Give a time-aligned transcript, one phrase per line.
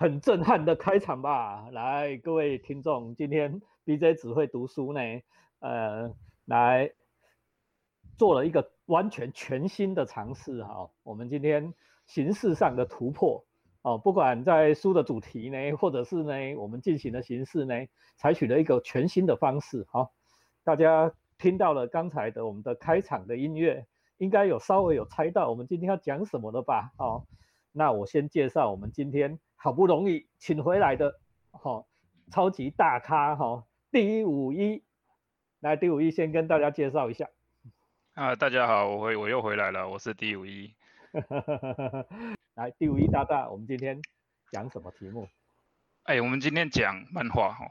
[0.00, 1.68] 很震撼的开场吧。
[1.72, 5.00] 来，各位听众，今天 BJ 只会读书呢，
[5.58, 6.10] 呃，
[6.46, 6.90] 来
[8.16, 10.88] 做了一个完全全新的尝试哈。
[11.02, 11.74] 我们今天
[12.06, 13.44] 形式上的突破
[13.82, 17.74] 哦，不管在书的主题呢，或者是呢我们进行的形式呢，
[18.16, 20.08] 采取了一个全新的方式哈。
[20.64, 23.86] 大家听到了刚才的我们的开场的音乐。
[24.16, 26.92] 应该有稍微有猜到我们今天要讲什么了吧？
[26.96, 27.26] 哦，
[27.72, 31.84] 那我先介绍我们今天好不容易请回来的，哈，
[32.32, 34.82] 超级大咖哈，第五一，
[35.60, 37.28] 来第五一先跟大家介绍一下。
[38.14, 40.74] 啊，大家好，我回我又回来了，我是第五一。
[42.56, 44.00] 来第五一大大，我们今天
[44.50, 45.28] 讲什么题目？
[46.04, 47.66] 哎，我们今天讲漫画哈，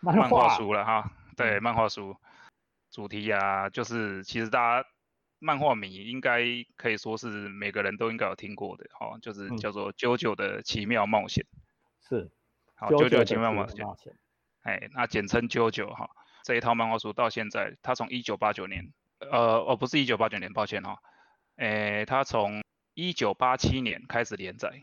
[0.00, 2.16] 漫画书了哈，对，漫画书
[2.90, 4.88] 主题啊，就是其实大家。
[5.40, 6.42] 漫画迷应该
[6.76, 11.44] 可以说是每个人都应该有听过的哈，就是叫做《九九的奇妙冒险》。
[12.08, 12.30] 是，
[12.74, 13.84] 好，《九九奇妙冒险》。
[14.62, 16.10] 哎，那简称九九哈。
[16.44, 20.98] 这一套漫画书到现在，它从一九八九年，呃，哦，不是一九八九年，抱歉哈。
[21.56, 22.62] 哎，它从
[22.94, 24.80] 一九八七年开始连载，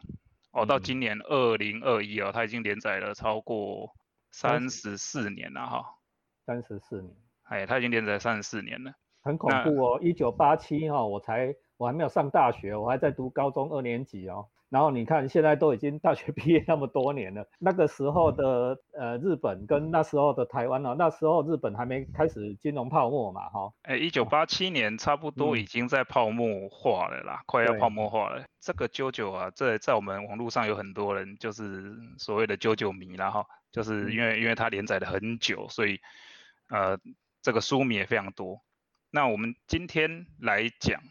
[0.52, 3.94] 哦，到今年二零二一哦，它已经连载了超过
[4.32, 5.86] 三十四年了哈。
[6.46, 7.16] 三十四年。
[7.44, 8.94] 哎，它已经连载三十四年了。
[9.26, 10.00] 很恐怖哦！
[10.02, 14.46] 一九八七哈，我才我还没有上大学，我还在读高中二年级哦。
[14.70, 17.48] 然后你看，现在都已经大学毕业那么多年了。
[17.60, 23.72] 那个时候的呃日本跟那时候的台湾哦，那时候日本还没开始金融泡沫嘛哈。
[23.84, 28.44] 哎，一九八七年差不多已经在泡沫化了啦，快要泡沫化了。
[28.60, 36.00] 这个啾啾啊，在在我们网络上有很多人就是所谓的啾啾迷啦哈，就是因为因为它连载了很久，所以
[36.70, 37.00] 呃
[37.42, 38.62] 这个书迷也非常多。
[39.12, 41.02] 那我们今天来讲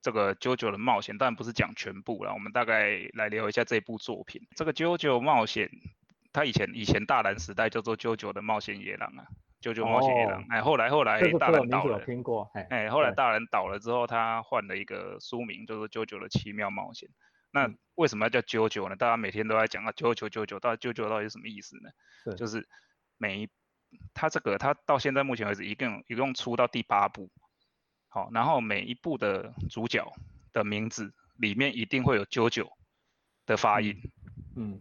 [0.00, 4.40] 这个《啾啾的冒险》，当然不是讲全部了，我们大概来聊一下这部作品。
[4.54, 5.68] 这个《啾啾冒险》，
[6.32, 9.26] 它以前以前大蓝时代叫做《啾啾的冒险野狼》啊，
[9.64, 10.44] 《啾啾冒险野狼》。
[10.50, 12.48] 哎，后来后来大蓝倒了，听过。
[12.70, 17.08] 哎，后来大蓝倒了之后，他换了一个书名，叫做《啾啾的奇妙冒险》。
[17.50, 18.94] 那为什么要叫啾啾呢？
[18.94, 21.90] 大家每天都在讲啊，啾啾啾啾，到底啾啾到底是什么意思呢？
[22.36, 22.68] 就是
[23.16, 23.48] 每一，
[24.14, 27.30] 他这个他到现在目前为止一共一共出到第八部。
[28.10, 30.10] 好，然后每一部的主角
[30.52, 32.72] 的名字里面一定会有九九
[33.44, 34.00] 的发音，
[34.56, 34.80] 嗯，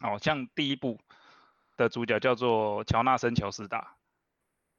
[0.00, 0.98] 好像第一部
[1.76, 3.98] 的主角叫做乔纳森·乔斯达，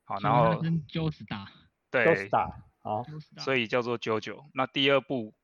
[0.06, 1.48] 好，然后乔斯达，
[1.92, 2.28] 对，
[2.82, 3.06] 好，
[3.38, 4.44] 所以叫做九九。
[4.56, 5.36] 那第二部，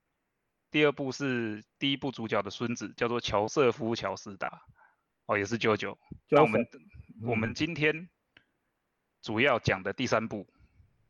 [0.72, 4.64] 第二部是第一部主角的孙子，叫做乔瑟夫·乔斯达，
[5.28, 6.00] 哦，也是九九。
[6.30, 6.68] 那我们
[7.22, 8.10] 我们今天
[9.22, 10.48] 主要讲的第三部，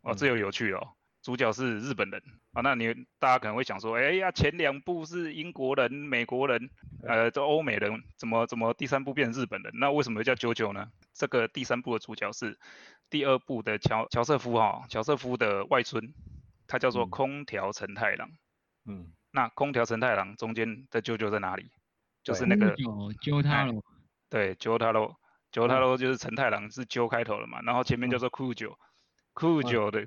[0.01, 0.95] 哦，这又有趣哦。
[1.21, 6.69] 主角是日本人啊，那你大家可能会想说，哎呀，前两部是英国人、美国人，
[7.03, 9.73] 呃，这欧美人，怎么怎么第三部变成日本人？
[9.75, 10.89] 那为什么叫九九呢？
[11.13, 12.57] 这个第三部的主角是
[13.09, 16.13] 第二部的乔乔瑟夫哈，乔瑟夫的外孙，
[16.67, 18.31] 他叫做空调陈太郎。
[18.85, 21.69] 嗯，那空调陈太郎中间的九九在哪里？
[22.23, 22.73] 就是那个
[23.21, 23.83] 九他喽。
[24.29, 25.15] 对，九他喽，
[25.51, 28.77] 九太郎就是陈太郎是九开头的嘛，然后前面叫做酷九，
[29.33, 30.05] 酷九的。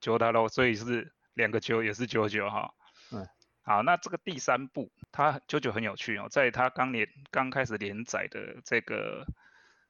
[0.00, 2.74] 九大喽，所以是两个九，也是九九哈。
[3.10, 3.26] 嗯，
[3.62, 9.26] 好，那这个第三部，它九九很有趣哦，在它刚连刚开始连载的这个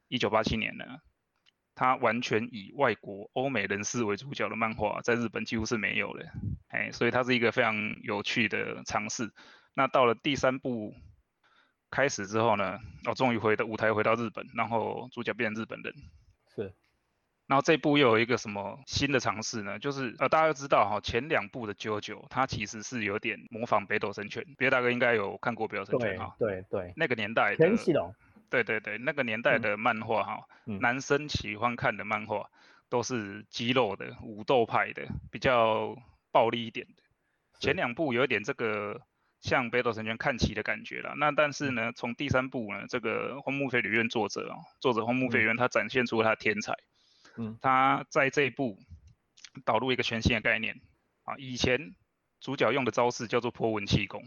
[0.06, 0.84] 一九八七年呢，
[1.74, 6.30] 它完全以外国欧美人士为主角的漫画，在日本几乎是没有的，
[6.68, 9.32] 哎，所以它是一个非常有趣的尝试。
[9.74, 10.94] 那到了第三部
[11.94, 15.94] 开始之后呢，哦，终于回到舞台，回到日本，然后主角变成日本人。
[16.52, 16.72] 是。
[17.46, 19.78] 然后这部又有一个什么新的尝试呢？
[19.78, 24.44] 就是呃，大家都知道哈，前两部的九九，它其实是有点模仿北斗神拳。
[24.58, 26.34] 别大哥应该有看过北斗神拳哈？
[26.36, 27.76] 对对，那个年代的。
[27.76, 28.12] 系统。
[28.50, 32.50] 对对对，那个年代的漫画哈，男生喜欢看的漫画
[32.88, 35.96] 都是肌肉的、武斗派的，比较
[36.32, 37.02] 暴力一点的。
[37.60, 39.00] 前两部有一点这个
[39.44, 41.14] 像北斗神拳看齐的感觉了。
[41.18, 46.72] 那但是呢，从第三部呢，这个荒木飞吕院作者啊，作者荒木飞吕院他展现出他的天才。
[47.36, 48.78] 嗯，他在这一部
[49.66, 50.80] 导入一个全新的概念
[51.24, 51.94] 啊，以前
[52.40, 54.22] 主角用的招式叫做破文气功，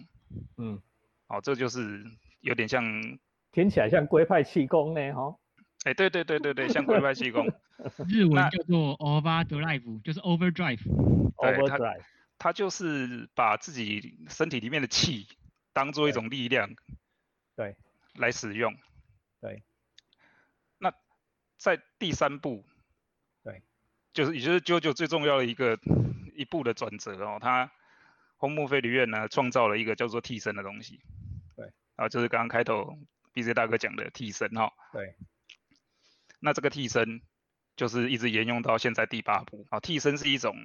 [0.57, 0.79] 嗯，
[1.25, 2.03] 好，这就是
[2.41, 2.83] 有点像，
[3.51, 5.35] 听起来像龟派气功呢，哈，
[5.85, 7.47] 哎，对对对对对，像龟派气功，
[8.07, 12.01] 日文叫做 overdrive，就是 overdrive，overdrive，
[12.37, 15.27] 他就是把自己身体里面的气
[15.73, 16.75] 当做一种力量，
[17.55, 17.75] 对，
[18.15, 18.75] 来使用，
[19.41, 19.63] 对，
[20.77, 20.93] 那
[21.57, 22.65] 在第三步。
[23.43, 23.61] 对
[24.13, 25.79] 就是，也就是啾啾最重要的一个
[26.35, 27.37] 一步的转折哦。
[27.39, 27.71] 他
[28.37, 30.99] 红木飞吕院呢，创造了一个叫做替身的东西。
[31.55, 32.97] 对，啊，就是刚刚开头
[33.33, 34.73] BJ 大哥讲的替身哈。
[34.91, 35.15] 对。
[36.39, 37.21] 那这个替身
[37.75, 39.79] 就是一直沿用到现在第八部啊。
[39.79, 40.55] 替身是一种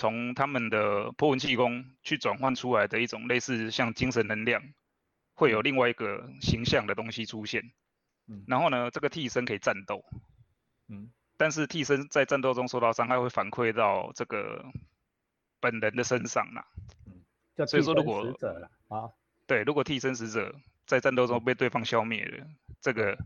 [0.00, 4.62] 从他们的波纹气功去转换出来的一种类似像精神能量，
[5.34, 7.70] 会有另外一个形象的东西出现。
[8.26, 8.42] 嗯。
[8.46, 10.02] 然后呢，这个替身可以战斗。
[10.88, 11.12] 嗯。
[11.36, 14.64] 但是替身在战斗中受到伤害会反馈到这个
[15.60, 16.66] 本人的身上啦。
[17.04, 17.66] 嗯。
[17.66, 18.24] 所以说如果
[18.88, 19.12] 啊。
[19.46, 20.54] 对，如果替身使者
[20.86, 22.46] 在战斗中被对方消灭了，
[22.80, 23.18] 这个。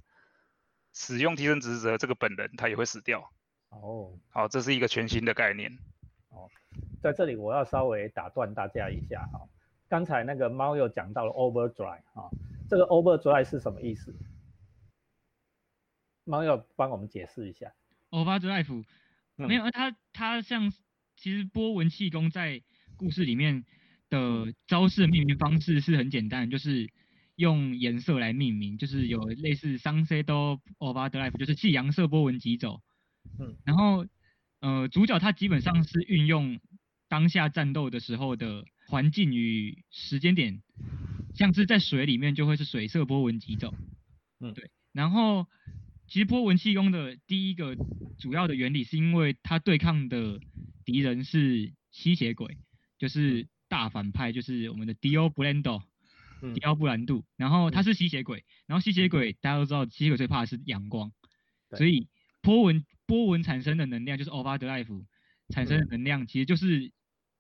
[0.97, 3.33] 使用替身职责，这个本人他也会死掉。
[3.71, 5.77] 哦，好，这是一个全新的概念。
[6.29, 6.49] 哦，
[7.05, 9.47] 在这里我要稍微打断大家一下哈，
[9.91, 12.31] 刚才那个猫又讲到了 overdrive 哈，
[12.67, 14.15] 这个 overdrive 是什么意思？
[16.25, 17.75] 猫要帮我们解释一下。
[18.09, 18.85] overdrive
[19.37, 20.73] 没有，它它像
[21.15, 22.63] 其实波纹气功在
[22.97, 23.67] 故事里面
[24.09, 26.89] 的招式命名方式是很简单，就是。
[27.37, 30.23] 用颜色来命名，就是有类似 Sunset
[30.79, 32.81] Overdrive，就是夕阳色波纹疾走。
[33.41, 34.07] 嗯，然后
[34.61, 36.61] 呃，主角他基本上是运用
[37.15, 40.61] 当下战斗的时候的环境与时间点，
[41.33, 43.73] 像是在水里面就会是水色波纹疾走。
[44.41, 44.69] 嗯，对。
[44.93, 45.47] 然后
[46.09, 47.77] 其实波纹气功的第一个
[48.19, 50.41] 主要的原理是因为它对抗的
[50.85, 52.59] 敌人是吸血鬼，
[52.99, 55.83] 就是大反派，就是我们的 Dio Brando。
[56.53, 61.11] 迪奥布兰度，然后他是吸血鬼，然后吸血鬼大家都知道，吸血鬼最怕的是阳光，
[61.71, 62.09] 所以
[62.43, 65.07] 波纹波纹产生的能量就是 overdrive
[65.49, 66.93] 产生的能量，其实就是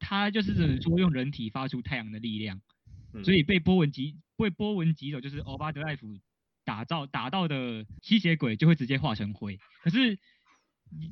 [0.06, 2.60] 它就是只能说用人体发出太阳的力量，
[3.24, 6.20] 所以被波纹击被波纹击走就是 overdrive
[6.64, 10.18] 打造打到的吸血鬼就会直接化成灰，可是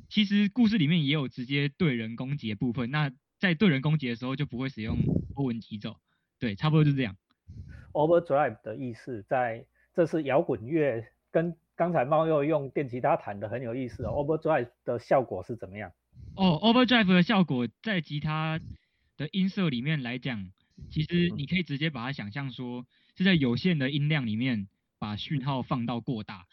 [0.09, 4.97] 其实故事里面也有直接对人攻击的部分，那在对人攻击的时候就不会使用
[5.33, 5.97] 波纹击走，
[6.39, 7.15] 对，差不多就这样。
[7.93, 14.03] Overdrive 的意思，在这是摇滚乐，跟刚才猫又用电吉他弹的很有意思。
[14.03, 15.91] Overdrive 的效果是怎么样？
[16.35, 18.59] 哦，Overdrive 的效果在吉他
[19.17, 20.51] 的音色里面来讲，
[20.91, 22.85] 其实你可以直接把它想象说
[23.17, 24.67] 是在有限的音量里面
[24.99, 26.45] 把讯号放到过大，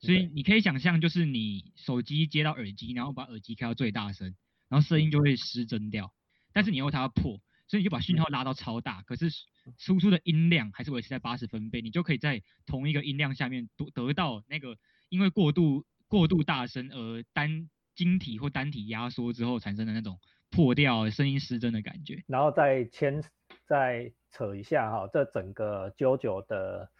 [0.00, 4.34] 所以你可以想象就是你手机接到耳机，然后把耳机开到最大声，
[4.68, 6.12] 然后声音就会失真掉，
[6.52, 7.40] 但是你又它要破。
[7.68, 9.28] 所以你就把讯号拉到超大，可是
[9.76, 14.78] 输出的音量还是维持在八十分贝，你就可以在同一个音量下面得得到那个
[15.08, 20.20] 因为过度过度大声而单晶体或单体压缩之后产生的那种
[20.50, 22.22] 破掉声音失真的感觉。
[22.26, 23.22] 然后再牵
[23.66, 26.90] 再扯一下哈，这整个 JoJo 的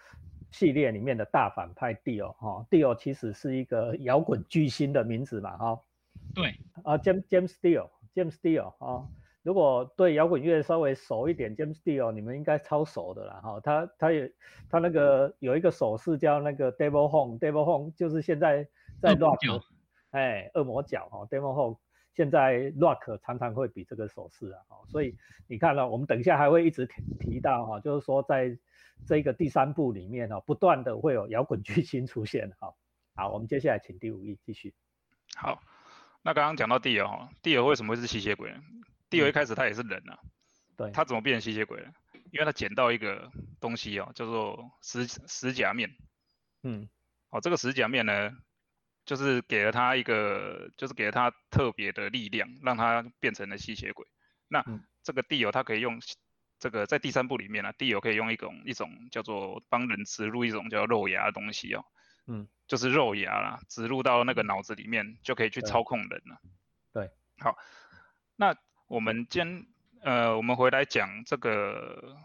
[0.50, 5.80] 系列里面的大反派 Dio 哈，Dio 其实是一个摇滚巨星的名字嘛哈。
[6.34, 6.54] 对。
[6.84, 9.06] 啊，James James Dio，James Dio 啊。
[9.42, 13.60] 如果对摇滚乐稍微熟一点，James Dio，你们应该超熟的啦哈。
[13.60, 14.32] 他他也
[14.68, 18.66] 他那个有一个手势叫那个 Devil Horn，Devil Horn 就是现在
[19.00, 19.62] 在 Rock，
[20.10, 21.78] 哎，恶魔角哈，Devil Horn
[22.16, 25.14] 现在 Rock 常常会比这个手势啊，所以
[25.46, 28.58] 你看了，我们等一下还会一直提提到哈，就是说在
[29.06, 32.74] 这个第三部里面哈，不断的会有摇滚巨星出现哈。
[33.14, 34.74] 好，我们接下来请第五页继续。
[35.34, 35.62] 好，
[36.22, 38.62] 那刚刚讲到 Dio 哈，Dio 为什么会是吸血鬼呢？
[39.10, 40.18] 第二一开始他也是人啊，
[40.76, 41.92] 对，他怎么变成吸血鬼了？
[42.32, 45.90] 因为他捡到一个东西哦，叫做石石甲面，
[46.62, 46.88] 嗯，
[47.30, 48.36] 哦，这个石甲面呢，
[49.06, 54.06] 就是给了他一个，就是给了他特别的力量，让他变成了吸血鬼。
[54.48, 54.62] 那
[55.02, 55.98] 这个地友他可以用
[56.58, 61.84] 这个在第三部里面呢，地友可以用一种一种叫做帮人植入一种叫肉芽的东西哦，
[62.26, 66.38] 嗯，就是肉芽啦，植入到那个脑子里面就可以去操控人了。
[66.92, 67.56] 对，好，
[68.36, 68.54] 那。
[68.88, 69.66] 我们先，
[70.02, 72.16] 呃，我们回来讲这个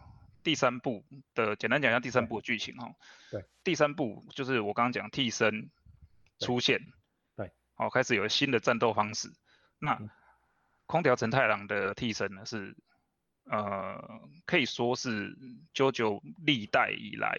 [0.44, 2.94] 第三部的，简单讲一下第三部的剧情哈。
[3.32, 3.44] 对。
[3.64, 5.72] 第三部就是我刚刚讲替身
[6.42, 6.80] 出现。
[7.36, 7.50] 对。
[7.74, 9.32] 好，开始有新的战斗方式。
[9.78, 9.98] 那
[10.86, 12.76] 空调陈太郎的替身呢是，
[13.44, 15.36] 呃，可以说是
[15.72, 17.38] 九九历代以来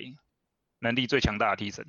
[0.79, 1.85] 能力最强大的替身。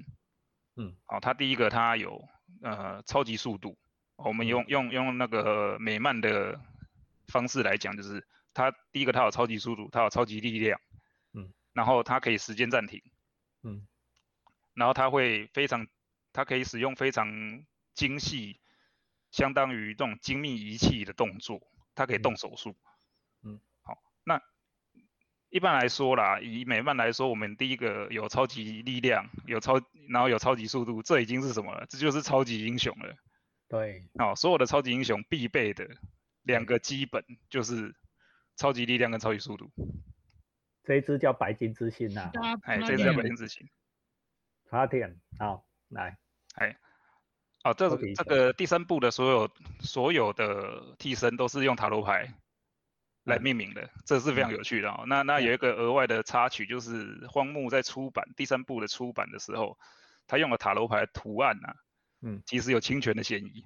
[0.76, 0.96] 嗯。
[1.06, 2.22] 好，他第一个他有
[2.62, 3.78] 呃超级速度，
[4.16, 6.60] 我们用用用那个美漫的。
[7.28, 10.78] 方式来讲，就是他第一个，他有超级速度，他有超级力量，
[11.32, 13.00] 嗯，然后他可以时间暂停，
[13.62, 13.88] 嗯，
[14.74, 15.86] 然后他会非常，
[16.34, 17.64] 它可以使用非常
[17.94, 18.60] 精细，
[19.30, 21.62] 相当于这种精密仪器的动作，
[21.94, 22.76] 它可以动手术，
[23.42, 24.42] 嗯，好，那
[25.48, 31.86] 一般来说啦，以美漫来说，我们第一个有超级力量，有超，然后有超级速度，这已经是什么了？
[31.88, 33.16] 这就是超级英雄了，
[33.68, 35.88] 对，哦，所有的超级英雄必备的。
[36.42, 37.94] 两个基本就是
[38.54, 39.72] 超级力量跟超级速度。
[40.82, 42.30] 这一只叫白金之星呐，
[42.64, 43.66] 哎，这只叫白金之星。
[44.68, 46.18] 卡点，好，来，
[46.54, 46.76] 哎，
[47.64, 52.32] 哦，这这个第三部的所有所有的替身都是用塔罗牌
[53.24, 55.04] 来命名的，这是非常有趣的哦。
[55.08, 59.76] 那那有一个额外的插曲，就是荒木在出版第三部的出版的时候，
[60.28, 61.74] 他用了塔罗牌图案呐，
[62.20, 63.64] 嗯，其实有侵权的嫌疑，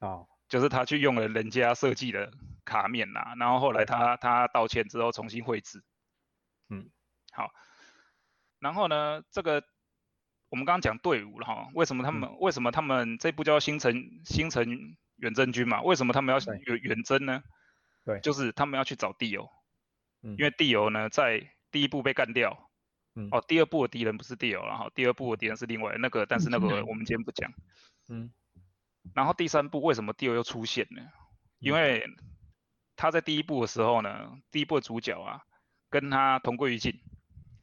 [0.00, 2.30] 哦，就是他去用了人家设计的
[2.66, 5.82] 卡面呐，然后后来他他道歉之后重新绘制，
[6.68, 6.90] 嗯，
[7.32, 7.50] 好，
[8.58, 9.64] 然后呢，这个。
[10.48, 15.82] 我们刚刚讲队伍了哈，为什么他们为什么他们这部叫星辰星辰远征军嘛？
[15.82, 17.42] 为什么他们要远远征呢？
[18.04, 19.48] 对，就是他们要去找地友，
[20.22, 22.70] 因为地友呢在第一部被干掉，
[23.14, 27.52] 嗯，哦，第二部的敌人不是地友了哈，第二部的敌人是另外那个，但是那个我们今天不讲，
[28.08, 28.30] 嗯，
[29.14, 31.02] 然后第三部为什么地友又出现呢？
[31.58, 32.06] 因为
[32.94, 35.42] 他在第一部的时候呢，第一部的主角啊
[35.90, 37.00] 跟他同归于尽，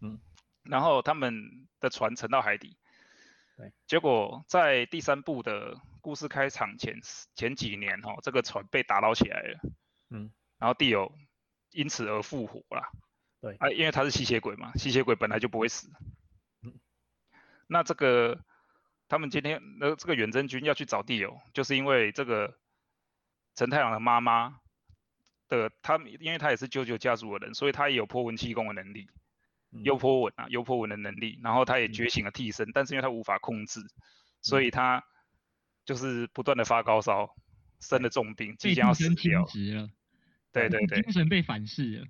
[0.01, 0.19] 嗯，
[0.63, 1.67] 然后他们。
[1.83, 2.77] 的船沉到海底，
[3.57, 6.97] 对，结果在第三部的故事开场前
[7.35, 9.59] 前几年，哈，这个船被打捞起来了，
[10.09, 11.13] 嗯，然后地友
[11.71, 12.89] 因此而复活了，
[13.41, 15.91] 对，啊，因为他是吸血鬼嘛，吸血鬼本来就不会死，
[16.61, 16.79] 嗯，
[17.67, 18.39] 那这个
[19.09, 22.57] 他们今天呃这个远征军要去找地友，就是因为这个
[23.55, 24.61] 陈太郎的妈妈
[25.49, 29.09] 的，他因为他也是舅舅家族的人，所以他也有破文气功的能力。
[29.83, 33.79] 幽波文啊，幽波文的能力，然后他也觉醒了替身，但是因为他无法控制，
[34.41, 35.03] 所以他
[35.85, 37.35] 就是不断的发高烧，
[37.79, 39.89] 生了重病，即将要死掉了。
[40.51, 42.05] 对对对，精神被反噬了。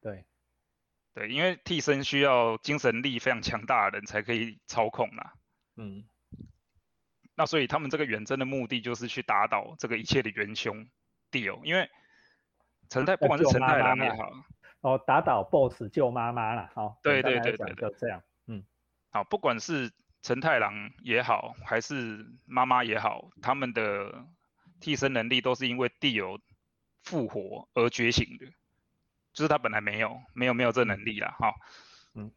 [0.00, 0.26] 对
[1.14, 5.32] 对，因为替身需要精神力非常强大的人才可以操控啦。
[5.76, 6.04] 嗯，
[7.34, 10.86] 那所以他们这个远征的目的就是去打倒这个一切的元凶
[11.30, 11.88] 地友，因为
[12.90, 14.30] 陈太不管是陈太郎也好。
[14.82, 18.64] 哦，打倒 BOSS 救妈妈啦，好，对对对对，就这样，嗯，
[19.10, 24.26] 好，不管是陈太郎也好，还是妈妈也好，他们的
[24.80, 26.40] 替身能力都是因为地友
[27.04, 28.46] 复活而觉醒的，
[29.32, 31.54] 就是他本来没有，没有没有这能力啦，哈，
[32.14, 32.32] 嗯，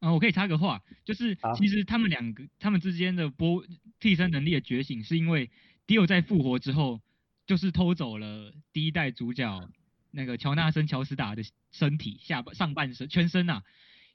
[0.00, 3.64] 啊，我可以插个话，就是其实他们两个他们之间的波
[3.98, 5.50] 替身能力的觉醒，是因为
[5.86, 7.00] 地友在复活之后，
[7.46, 9.70] 就是偷走了第一代主角。
[10.12, 11.42] 那个乔纳森·乔斯达的
[11.72, 13.62] 身体下半上半身全身呐，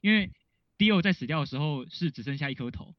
[0.00, 0.32] 因为
[0.78, 2.94] 迪欧在死掉的时候是只剩下一颗头，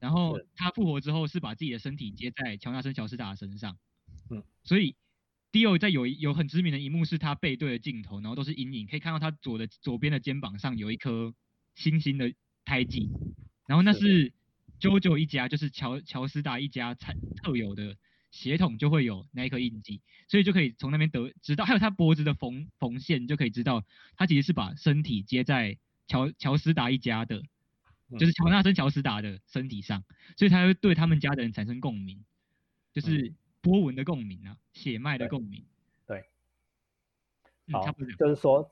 [0.00, 3.76] 然后他复活之后是把自己的身体接在乔纳森·乔斯达的身上，
[4.30, 4.96] 嗯，所以
[5.52, 11.34] 迪欧在有有很知名的一幕是他背对着镜头，然后都是阴影，可以看到他左的左边的肩膀上有一颗
[11.74, 12.32] 星星的
[12.64, 13.10] 胎记，
[13.66, 14.32] 然后那是。
[14.80, 17.96] JoJo 一家就是乔乔斯达一家才特有的。
[18.30, 23.84] 血统就会有那一颗印记，所以就可以从那边得知道，还有他脖子的缝缝线就可以知道，
[24.16, 27.42] 他其实是把身体接在乔乔斯达一家的，
[28.18, 30.04] 就是乔纳森乔斯达的身体上，
[30.36, 32.22] 所以他会对他们家的人产生共鸣，
[32.92, 33.32] 就是
[33.62, 35.64] 波纹的共鸣啊，血脉的共鸣。
[36.06, 36.24] 对，
[37.72, 38.70] 好，就是说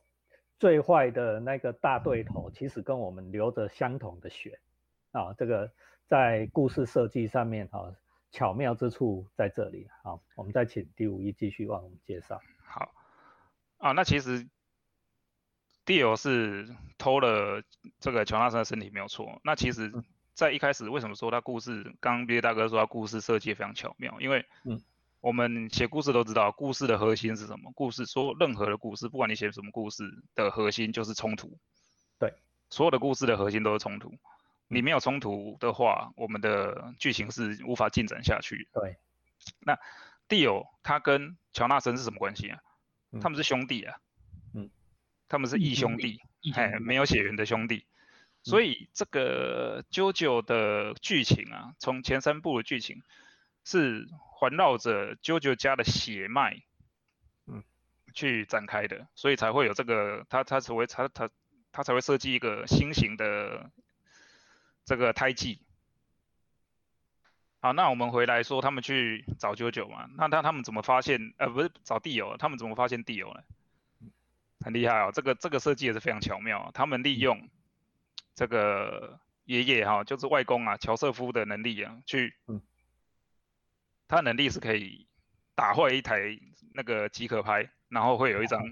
[0.59, 4.61] 最坏的那个大对头，其实跟我们流着相同的血
[5.13, 5.73] 啊，这个
[6.07, 7.95] 在故事设计上面哈。
[8.33, 9.89] 巧妙之处在这里。
[10.03, 12.41] 好，我们再请第五一继续往我们介绍。
[12.65, 12.95] 好，
[13.79, 14.47] 啊，那其实
[15.85, 16.69] 蒂欧是
[16.99, 17.63] 偷了
[17.99, 19.41] 这个乔纳森的身体没有错。
[19.45, 19.93] 那其实，
[20.35, 21.83] 在一开始为什么说他故事？
[22.01, 24.83] 刚刚毕业大哥说他故事设计非常巧妙，因为嗯，
[25.21, 27.73] 我们写故事都知道，故事的核心是什么？
[27.75, 30.05] 故事说任何的故事，不管你写什么故事
[30.35, 31.57] 的核心就是冲突。
[32.19, 32.35] 对，
[32.69, 34.13] 所有的故事的核心都是冲突。
[34.69, 38.69] 你没有冲突的话，我们的剧情是无法进展下去。
[38.73, 38.97] 对，
[39.61, 39.79] 那
[40.27, 42.61] 蒂友他跟乔纳森是什么关系啊？
[43.21, 44.01] 他们是兄弟啊，
[44.55, 44.69] 嗯，
[45.29, 46.21] 他们是义兄弟，
[46.55, 47.87] 哎，没有血缘的兄弟。
[48.43, 53.03] 所以这个 JoJo 的剧情啊，从前三部的剧情
[53.65, 56.61] 是环绕着 JoJo 家的血脉，
[57.47, 57.63] 嗯，
[58.15, 61.31] 去展开的，所以才会有这个，他他才会他他
[61.71, 63.71] 他才会设计一个新型的。
[64.87, 65.59] 这个胎记，
[67.61, 70.09] 好，那我们回来说，他们去找九九嘛？
[70.17, 71.35] 那他他们怎么发现？
[71.39, 73.43] 呃，不是找地友，他们怎么发现地友呢？
[74.61, 76.71] 很厉害哦，这个这个设计也是非常巧妙。
[76.73, 77.49] 他们利用
[78.37, 82.37] 这个爷爷哈，就是外公啊，乔瑟夫的能力啊，去，
[84.07, 85.09] 他能力是可以
[85.57, 86.39] 打坏一台
[86.75, 88.63] 那个即可拍，然后会有一张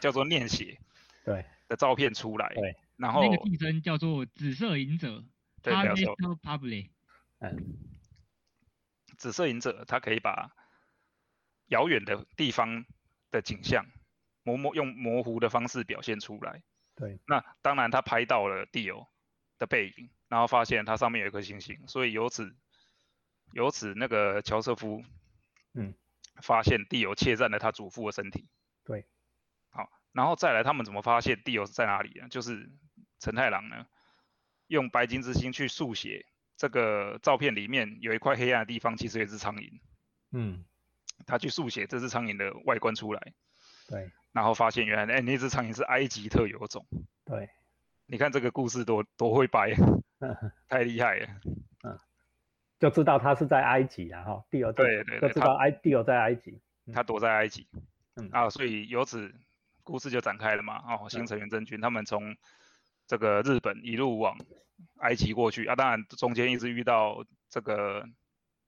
[0.00, 0.80] 叫做念写
[1.26, 5.22] 对的照片出来，对，然后那个替身叫做紫色隐者。
[5.62, 6.16] 对，没错。
[7.40, 7.78] 嗯，
[9.16, 10.50] 紫色影者他可以把
[11.66, 12.84] 遥远的地方
[13.30, 13.86] 的景象
[14.42, 16.62] 模模用模糊的方式表现出来。
[16.94, 19.06] 对，那当然他拍到了地欧，
[19.58, 22.56] 的背影，然后发现它上面有一颗星星，所以由此
[23.52, 25.04] 由此那个乔瑟夫，
[25.74, 25.94] 嗯，
[26.42, 28.48] 发现地友窃占了他祖父的身体。
[28.84, 29.06] 对，
[29.70, 32.28] 好，然后再来他们怎么发现地友是在哪里呢？
[32.28, 32.68] 就是
[33.20, 33.86] 陈太郎呢，
[34.68, 36.24] 用白金之星去速写
[36.56, 39.70] 这个照片里面有一块黑暗的地方，其实有一只苍蝇。
[40.30, 40.64] 嗯，
[41.26, 43.32] 他去速写这只苍蝇的外观出来，
[43.88, 46.86] 对然后发现原来哎那只苍蝇是埃及特有种。
[47.24, 47.50] 对，
[48.06, 49.74] 你看这个故事多多会掰，
[50.68, 51.28] 太厉害了。
[51.84, 51.98] 嗯
[52.78, 56.60] 就知道他是在埃及然后地友就对对对他就知道埃地友在埃及。
[56.94, 57.66] 他躲在埃及，
[58.14, 59.34] 嗯啊，所以由此
[59.82, 60.76] 故事就展开了嘛。
[60.86, 62.36] 哦，新成员真君他们从
[63.08, 64.38] 这个日本一路往
[65.00, 68.06] 埃及过去啊，当然中间一直遇到这个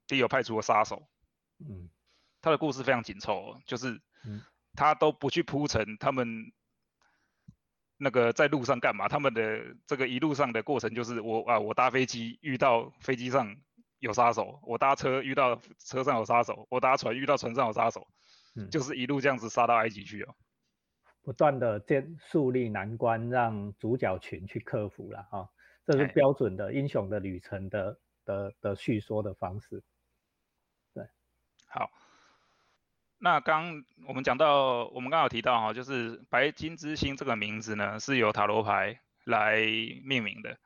[0.09, 1.09] 地友派出的杀手，
[1.61, 1.89] 嗯
[2.41, 4.43] 他的故事非常紧凑、哦，就是嗯
[4.75, 6.53] 他都不去铺陈他们
[7.99, 13.55] 那个在路上干嘛，他们的这个一路上的过程就是我啊，我搭飞机遇到飞机上
[13.99, 18.09] 有杀手，我搭车遇到车上有杀手，我搭船遇到船上有杀手，
[18.57, 20.35] 嗯，就是一路这样子杀到埃及去哦。
[21.23, 25.51] 不断的建树立难关，让主角群去克服了哈、
[25.87, 29.83] 这是哎标准的英雄的旅程的的的叙说的方式。
[30.95, 31.07] 对
[31.69, 31.91] 好，
[33.19, 39.61] 那刚我们讲到，我们刚刚有提到哈，就是白金之星这个名字呢是由塔罗牌来
[40.05, 40.59] 命名的。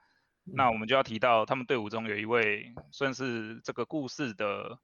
[0.46, 4.78] 那我们就要提到他们队伍中有一位算是这个故事的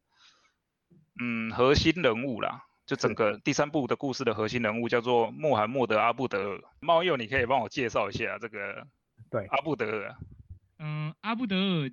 [1.21, 6.61] 嗯核心人物啦，就整个第三部的故事的核心人物叫做穆罕默德阿布德尔。
[6.80, 8.85] 猫鼬，你可以帮我介绍一下这个
[9.30, 10.16] 对，阿布德尔？
[10.80, 11.90] 嗯，阿布德尔，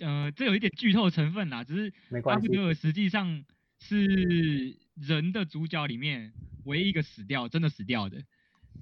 [0.00, 1.94] 呃，这有一点剧透成分啦，只是
[2.26, 2.36] 阿。
[2.36, 3.42] 布德尔实际上
[3.80, 6.34] 是人的主角里面
[6.66, 8.22] 唯一一个死掉，真的死掉的。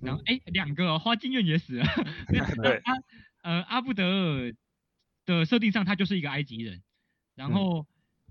[0.02, 1.86] 然后嗯哎，两个哦花京院也死了。
[2.60, 2.92] 对阿
[3.44, 4.52] 呃阿布德尔
[5.24, 6.82] 的设定上，他就是一个埃及人，
[7.36, 7.86] 然嗯后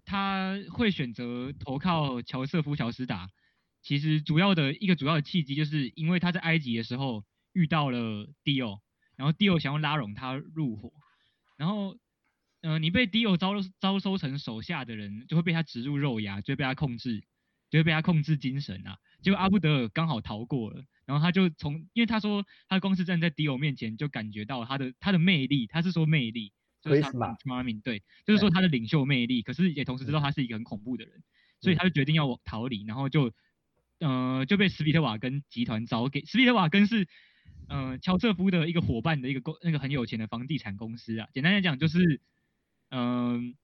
[0.05, 3.29] 他会选择投靠乔瑟夫乔斯达。
[3.81, 8.79] 其实主要的一个主要的契机，就是因为他在埃及的时候遇到了迪欧，
[9.15, 10.91] 然后迪欧想要拉拢他入伙，
[11.55, 11.95] 然后
[12.61, 17.21] 呃你被迪欧招招收成手下的人，就会被他植入肉芽，就会被他控制，
[17.69, 18.97] 就会被他控制精神啊。
[19.21, 26.53] 结果阿布德尔刚好逃过了，然后他就从，因为他说他光是站在迪欧面前就感觉到他的他的魅力，他是说魅力，
[26.85, 31.23] 就是他 Charisma charming，对，就是说他的领袖魅力，可是也同时知道他是一个很恐怖的人，
[31.59, 33.33] 所以他就决定要逃离，然后就
[33.99, 37.07] 呃就被斯比特瓦根集团找给，斯比特瓦根是
[37.67, 42.21] 呃乔瑟夫的一个伙伴的一个公那个很有钱的房地产公司啊，简单来讲就是
[42.89, 43.55] 嗯、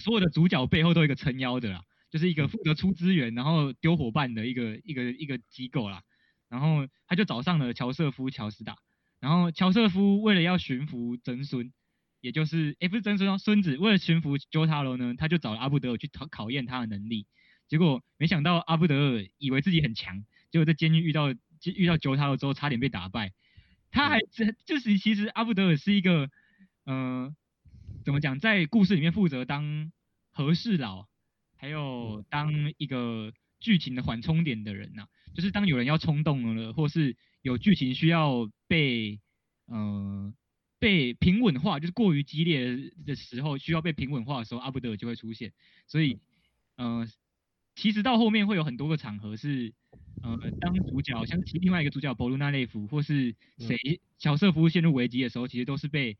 [0.00, 1.84] 所有的主角背后都有一个撑腰的啦。
[2.10, 6.02] 就是一个负责出资源，然后丢伙伴的一个一个一个机构啦。
[6.48, 8.74] 然后他就找上了乔瑟夫乔斯达，
[9.20, 11.72] 然后乔瑟夫为了要驯服曾孙，
[12.20, 17.26] 也就是也不是曾孙哦孙子，为了驯服 Jotaro 呢，他就找了阿布德尔去考考验他的能力。
[17.68, 23.32] 结果没想到阿布德尔以为自己很强，结果在监狱遇到遇到 Jotaro 之后，差点被打败。
[23.90, 26.30] 他还是就是其实阿布德尔是一个，
[26.84, 27.34] 呃，
[28.04, 29.92] 怎么讲，在故事里面负责当
[30.30, 31.08] 和事佬。
[31.56, 39.20] 还有当一个剧情的缓冲点的人呐、就是当有人要冲动了，或是有剧情需要被
[39.66, 40.32] 呃
[40.80, 45.52] 被平稳化，就是过于激烈的时候，需要被平稳化的时候，阿布德尔就会出现。
[45.86, 46.18] 所以
[46.74, 47.06] 呃，
[47.76, 49.72] 其实到后面会有很多个场合是
[50.22, 56.18] 呃当主角像其另外一个主角博鲁纳内夫或是谁乔瑟夫陷入危机的时候，其实都是被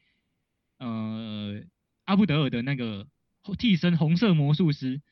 [0.79, 1.61] 呃
[2.05, 3.09] 阿布德尔的那个
[3.59, 5.03] 替身红色魔术师。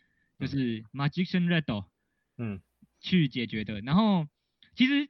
[0.41, 1.85] 就是 Magician Red，
[2.37, 2.61] 嗯，
[3.01, 3.81] 去解决的。
[3.81, 4.29] 然后
[4.77, 5.09] 其实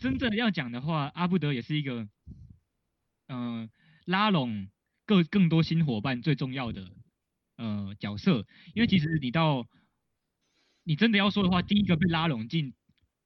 [0.00, 2.08] 真正要讲的话，阿布德也是一个，
[3.28, 3.70] 嗯、呃，
[4.04, 4.68] 拉拢
[5.04, 6.90] 更更多新伙伴最重要的
[7.56, 8.46] 呃角色。
[8.74, 9.66] 因为其实你到
[10.82, 12.74] 你真的要说的话，第一个被拉拢进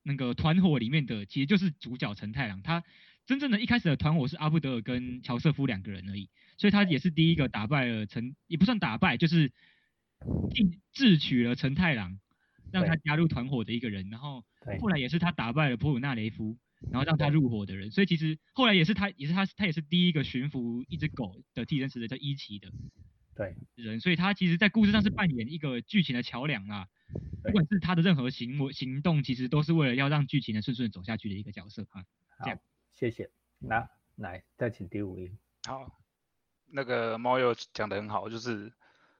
[0.02, 2.62] 那个团伙里面的，其实就是主角陈太郎。
[2.62, 2.82] 他
[3.26, 9.52] 真正的一开始的团伙是阿布德尔跟乔瑟夫两个人而已，所以他也是第一个打败了陈，也不算打败，就是
[10.54, 10.80] 进。
[10.92, 12.18] 智取了陈太郎，
[12.72, 14.44] 让他加入团伙的一个人，然后
[14.80, 16.58] 后来也是他打败了普鲁纳雷夫，
[16.90, 22.70] 然后让他入伙的人，所以其实后来也是他，也是他，他也是第一个驯服一只狗的替身使者叫伊奇的
[23.34, 26.88] 对人，所以他其实在故事上是扮演一个剧情的桥梁啦。
[27.42, 32.04] 不管是他的任何行为行动，其实都是为了要让剧情能顺顺走下去的一个角色啊。
[32.38, 32.46] 好，
[32.92, 33.30] 谢谢。
[33.58, 35.32] 那来再请第五位。
[35.66, 36.00] 好，
[36.66, 38.72] 那个猫又讲的很好，就是。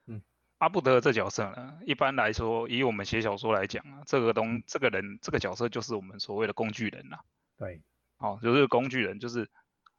[0.07, 0.23] 嗯
[0.59, 7.25] 阿布德这角色呢，一般来说，以我们写小说来讲啊，这个东这个人这个角色就是我们所谓的工具人啦。
[7.61, 7.83] 对，
[8.17, 9.51] 哦，就是工具人，就是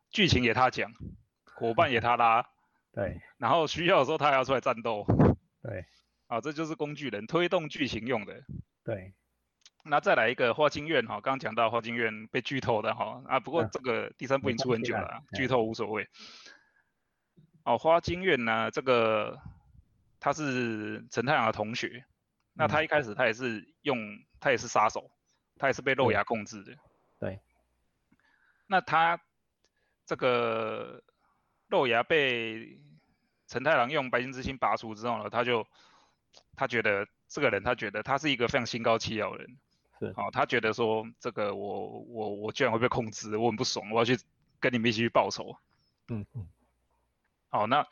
[0.09, 0.91] 剧情也他讲，
[1.55, 2.43] 伙伴也他拉，
[2.91, 5.05] 对，然后需要的时候他还要出来战斗，
[5.61, 5.85] 对，
[6.25, 8.43] 啊，这就是工具人推动剧情用的。
[8.83, 9.13] 对，
[9.83, 16.07] 那再来一个花京院哈，刚刚讲到花京院被剧透的哈啊，不过这个第三部已经出很久了，剧透无所谓。
[17.63, 19.37] 哦，花京院呢，这个
[20.19, 22.05] 他是陈太阳的同学，
[22.53, 23.99] 那他一开始他也是用
[24.39, 25.11] 他也是杀手，
[25.57, 26.75] 他也是被肉芽控制的。
[28.71, 29.19] 对，那他
[30.05, 31.03] 这个
[31.67, 32.79] 肉芽被
[33.47, 35.67] 陈太郎用白金之心拔除之后呢，他就
[36.55, 39.57] 他觉得这个人，他觉得他是一个非常心高气傲的人，
[39.99, 44.17] 是，好，他觉得说这个我我我居然会被控制，我很不爽，我要去
[44.59, 45.57] 跟你们一起去报仇。
[46.07, 46.47] 嗯嗯。
[47.49, 47.85] 好，那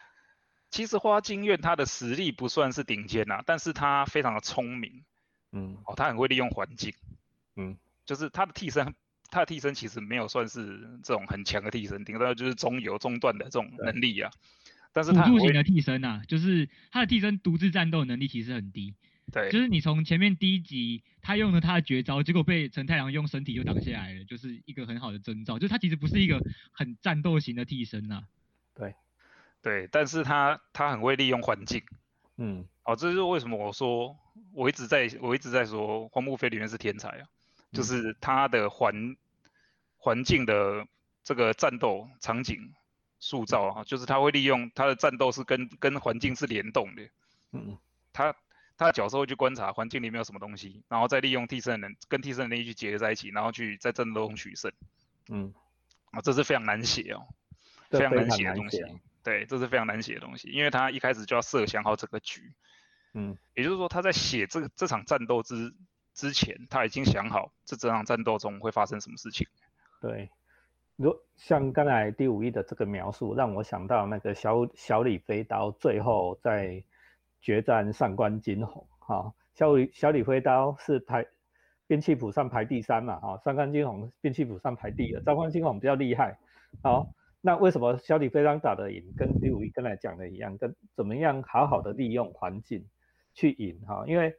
[0.69, 5.03] 其实花京院他的实力不算是顶尖呐，但是他非常的聪明，
[5.51, 6.93] 嗯，哦，他很会利用环境，
[7.55, 8.95] 嗯，就是他的替身，
[9.31, 14.31] 他的替身其实没有算是这种很强的替身，顶多就是中游中段的这种能力啊，
[14.93, 18.95] 但是他辅助型的替身啊，就是他的替身独自战斗能力其实很低，
[19.31, 28.23] 对，就是你从前面第一集他用了他的绝招，结果被陈太郎用身体就挡下来了，就是一个很好的征兆，就是他其实不是一个很战斗型的替身呐，
[28.73, 28.93] 对。
[29.61, 31.83] 对，但是他他很会利用环境，
[32.37, 34.17] 嗯，哦，这就是为什么我说
[34.53, 37.27] 我一直在我一直在说荒木飞里面是天才啊，
[37.71, 39.15] 就是他的环
[39.97, 40.87] 环境的
[41.23, 42.73] 这个战斗场景
[43.19, 47.09] 塑造啊，就是他会利用他的战斗是跟跟环境是联动的，
[47.51, 47.77] 嗯，
[48.13, 48.35] 他
[48.77, 54.71] 他的角色会去观察环境里面有什么东西，然后再利用替身人跟替身能力去结合在一起，然后去在战斗中取胜，
[55.29, 55.53] 嗯，
[56.11, 57.27] 啊，这是非常难写哦，
[57.89, 58.83] 非常难写的东西。
[59.21, 62.53] 对，这是非常难写的东西，因为他一开始就要设想好整个局，
[63.13, 65.75] 嗯，也就是说他在写这这场战斗之
[66.19, 69.47] 之前，他已经想好这整场战斗中会发生什么事情。
[70.01, 70.29] 对，
[70.97, 76.83] 如像刚才第五一的这个描述，让我想到那个小小李飞刀最后在
[77.39, 81.25] 决战上官金鸿，哈，小李小李飞刀是排
[81.87, 86.37] 兵器谱上排第三嘛，哈，上官金鸿兵器谱上排第二，上官金鸿比较厉害，
[86.83, 87.07] 好。
[87.41, 89.01] 那为什么小李飞刀打得赢？
[89.15, 92.85] 跟第五一刚才讲的一样，跟怎么样好好的利用环境
[93.33, 94.03] 去赢哈？
[94.05, 94.35] 因为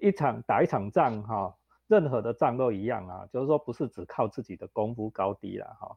[0.00, 1.54] 一场打一场仗哈，
[1.86, 5.96] 任何的仗都一样啊，就是说不是只靠自己的功夫高低了哈。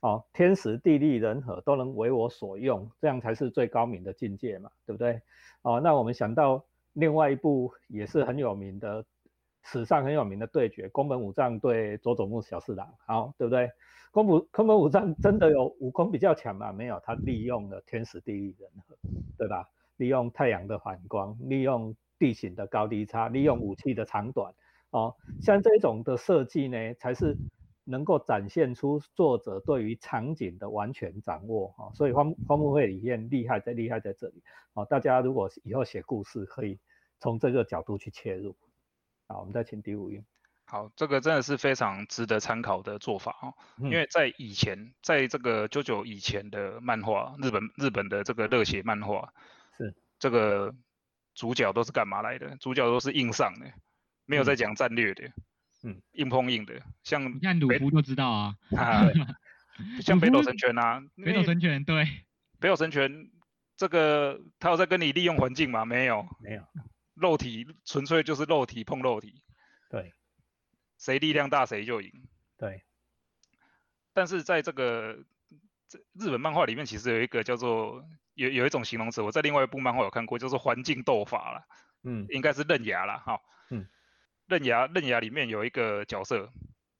[0.00, 5.22] 哦，天时地利人和都能为我所用，这样才是最高明的境界嘛，对不对？
[5.62, 6.62] 哦，那我们想到
[6.92, 9.02] 另外一部也是很有名的，
[9.62, 13.70] 史上很有名的对决——宫本武藏对佐佐木小四郎，好，对不对？
[14.12, 16.70] 宫本宫本武藏真的有武功比较强吗？
[16.70, 18.96] 没有，他利用了天时地利人和，
[19.38, 19.66] 对吧？
[19.96, 24.54] 利用太阳的反光，利用地形的高低差，利用武器的长短，
[24.90, 27.36] 哦，像这种的设计呢，才是
[27.84, 31.92] 能够展现出作者对于场景的完全掌握啊。
[31.94, 34.84] 所以荒荒木会里面厉害在厉害在这里哦。
[34.84, 36.78] 大家如果以后写故事，可以
[37.20, 38.56] 从这个角度去切入。
[39.28, 40.22] 好，我们再请第五页。
[40.66, 49.32] 好，这个真的是非常值得参考的做法哦，因为在以前，在这个九九以前的漫画，日本日本的这个热血漫画，
[49.76, 50.74] 是这个
[51.34, 52.56] 主角都是干嘛来的？
[52.56, 53.66] 主角都是硬上的，
[54.24, 55.30] 没有在讲战略的，
[55.82, 58.56] 嗯，硬碰硬的，像你看鲁夫就知道啊，
[60.00, 62.04] 像北斗神拳啊，北斗神拳对，
[62.58, 63.30] 北斗神拳
[63.76, 65.84] 这个他有在跟你利用环境吗？
[65.84, 66.62] 没有，没有，
[67.14, 69.42] 肉体纯粹就是肉体碰肉体，
[69.90, 70.12] 对。
[70.96, 72.10] 谁力量大谁就赢。
[72.56, 72.82] 对，
[74.14, 75.18] 但是在这个
[75.86, 78.02] 这日本漫画里面，其实有一个叫做
[78.34, 81.66] 有有一种形容词，我在另外一部漫画有看过，就是环境斗法了。
[82.02, 83.40] 嗯，应该是刃牙了哈。
[83.70, 83.88] 嗯，
[84.46, 86.52] 刃牙刃牙里面有一个角色，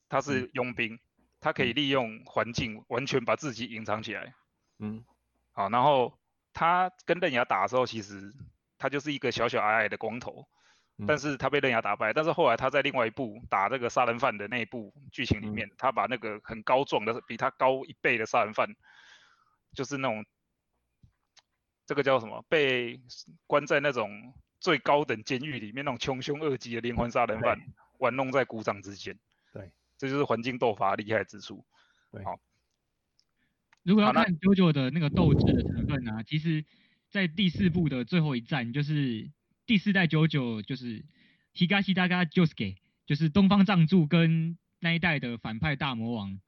[0.08, 0.98] 他是佣兵，
[1.40, 4.34] 他可以利用环境完全把自己隐藏起来。
[4.78, 5.04] 嗯，
[5.52, 6.18] 好，然后
[6.52, 8.32] 他跟刃牙打的时候，其实
[8.78, 10.48] 他就是一个小小矮矮的光头。
[11.08, 18.68] 但是他被刃牙打败，但是后来他在另外一部打这个杀人犯的那一部剧情里面，他把那个很高壮的比他高一倍的杀人犯，
[19.74, 20.24] 就是那种
[21.86, 23.00] 这个叫什么被
[23.46, 27.58] 关在那种最高等监狱里面那种穷凶恶极的连环杀人犯
[27.98, 29.18] 玩弄在鼓掌之间。
[29.52, 31.64] 对，这就是环境斗法厉害之处。
[32.10, 32.38] 对，好。
[33.82, 36.64] 如果要看 JoJo 的那个斗志的成分呢，其实，
[37.10, 39.30] 在第四部的最后一战就是。
[39.66, 41.02] 第四代九九就是
[41.54, 46.38] Higashi Daga Josuke，就是东方藏柱跟那一代的反派大魔王，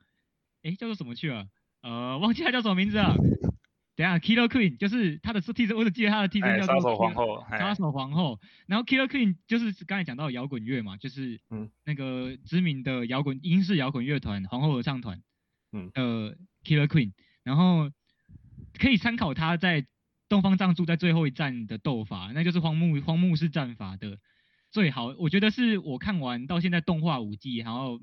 [0.62, 1.48] 哎，叫做什么去了？
[1.80, 3.16] 呃，忘记他叫什么名字了。
[3.96, 7.46] 等下，Killer Queen 就是他的替身，我只记得他的替身叫做杀手皇后。
[7.50, 8.38] 杀手皇后。
[8.66, 15.22] 然后 Killer Queen 就是刚才讲到摇滚乐嘛，就是嗯那个知名的摇滚英式摇滚乐团皇后合唱团，
[15.72, 17.12] 嗯呃 Killer Queen。
[17.42, 17.90] 然后
[18.78, 19.86] 可以参考他在
[20.28, 24.18] 东方藏柱在最后一战的斗法，那就是荒木荒木式战法的
[24.70, 27.98] 最好，我觉得是我看完到现在动画五季，然后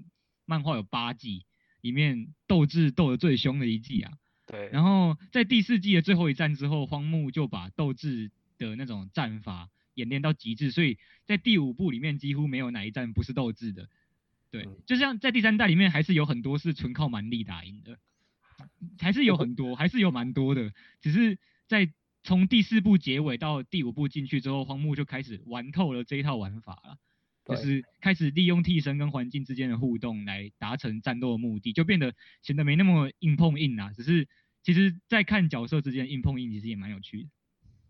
[0.45, 1.45] 漫画有八季，
[1.82, 4.13] 里面斗智斗得最凶的一季啊。
[4.54, 4.70] 对。
[4.72, 13.89] 然后在第四季的最后一战之后，荒木就把斗志的那种战法演练到极致，所以在第五部里面几乎没有哪一战不是斗志的。
[14.52, 17.98] 对，就像在第三代里面，还是有很多是纯靠蛮力打赢的，
[19.00, 20.72] 还是有很多，还是有蛮多的。
[21.02, 27.00] 只是在从第四部结尾到第五部进去之后，荒木就开始玩透了这一套玩法了，
[27.46, 32.13] 就是开始利用替身跟环境之间的互动来达成战斗的目的，就变得
[32.44, 33.92] 显得没那么硬碰硬啊。
[33.94, 34.28] 只是
[34.63, 37.30] 其实，在看角色之间硬碰硬，其实也蛮有趣的。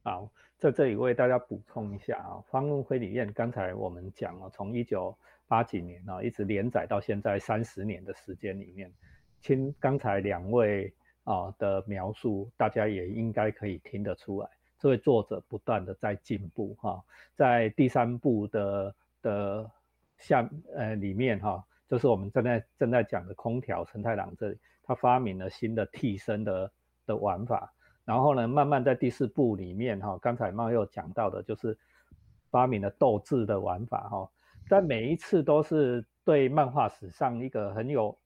[0.01, 5.15] 好，在这里为大家补充一下啊，荒木飞吕彦刚才我们讲了，从一九
[5.47, 8.91] 八几年啊，一直连载到现在三十年的时间里面，
[9.39, 10.91] 听刚才两位
[11.23, 16.99] 啊的描述，大家也应该可以听得出来，这位作者不断的在进步哈。
[17.35, 19.71] 在第三部的的
[20.17, 26.71] 下呃里面哈，就是我们正在正在讲的空调陈太郎这里，他发明了新的替身的
[27.05, 27.73] 的玩法，
[28.05, 31.77] 然后呢，慢慢在第四部里面哈，刚才茂又讲到的就是
[32.51, 34.29] 发明了斗智的玩法哈。
[34.69, 38.17] 但每一次都是对漫画史上一个很有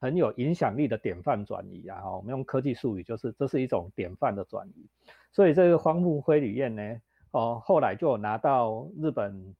[0.00, 2.00] 很有影响力的典范转移啊！
[2.00, 4.86] 哈，我们用科技术语就是这是一种典范的转移。
[5.32, 6.82] 所以这个荒木飞吕彦呢，
[7.30, 9.54] 哦，后来就拿到日本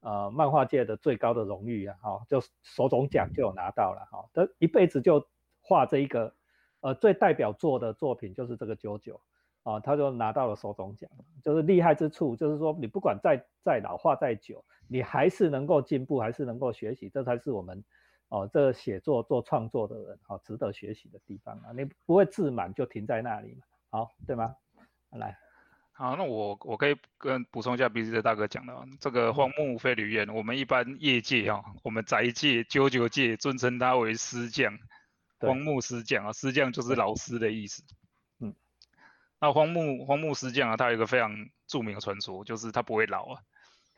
[0.00, 1.96] 呃漫画界的最高的荣誉啊！
[2.00, 4.24] 哈，就手冢奖就有拿到了哈。
[4.32, 5.26] 他一辈子就
[5.72, 6.34] 画这一个
[6.80, 9.20] 呃最代表作的作品就是这个九九
[9.62, 11.08] 啊，他就拿到了手中奖。
[11.42, 14.64] 就是厉害之处就是说你不管再再老画再久。
[14.88, 17.82] 你还是能够进步，还是能够学习，这才是我们
[18.28, 21.72] 哦，这写作做创作的人哦，值得学习的地方啊！
[21.74, 23.62] 你不会自满就停在那里嘛？
[23.88, 24.54] 好，对吗？
[25.12, 25.38] 来，
[25.92, 34.78] 好，那我我可以跟补充一下 B C 大哥讲的，这个荒木飞吕彦，我们一般业界啊，我们宅界、九九界尊称他为师匠，
[35.42, 37.82] 荒木师匠啊，师匠就是老师的意思。
[38.40, 38.54] 嗯，
[39.40, 43.42] 那荒木荒木师匠啊，他有一个非常著名的传说，就是他不会老啊。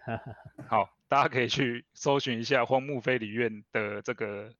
[0.68, 4.52] 好，大家可以去搜寻一下荒木飞吕院的这个，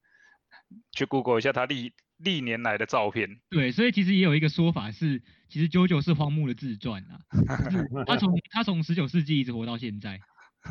[0.91, 3.39] 去 Google 一下他历历年来的照片。
[3.49, 7.19] 对，所以其实也有一个说法是，其实九九是荒木的自传啊，
[8.07, 10.19] 他从他从十九世纪一直活到现在。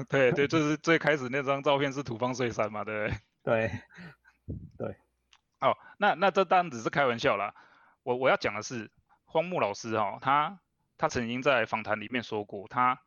[0.08, 3.68] 对对，就是最开始那张照片是土方岁三嘛，对不对？
[3.68, 3.70] 对
[4.76, 4.96] 对。
[5.94, 7.54] 哦，那那这当然只是开玩笑啦。
[8.02, 8.90] 我我要讲的是
[9.24, 10.60] 荒木老师哈，他
[10.98, 13.00] 他曾经在访谈里面说过他。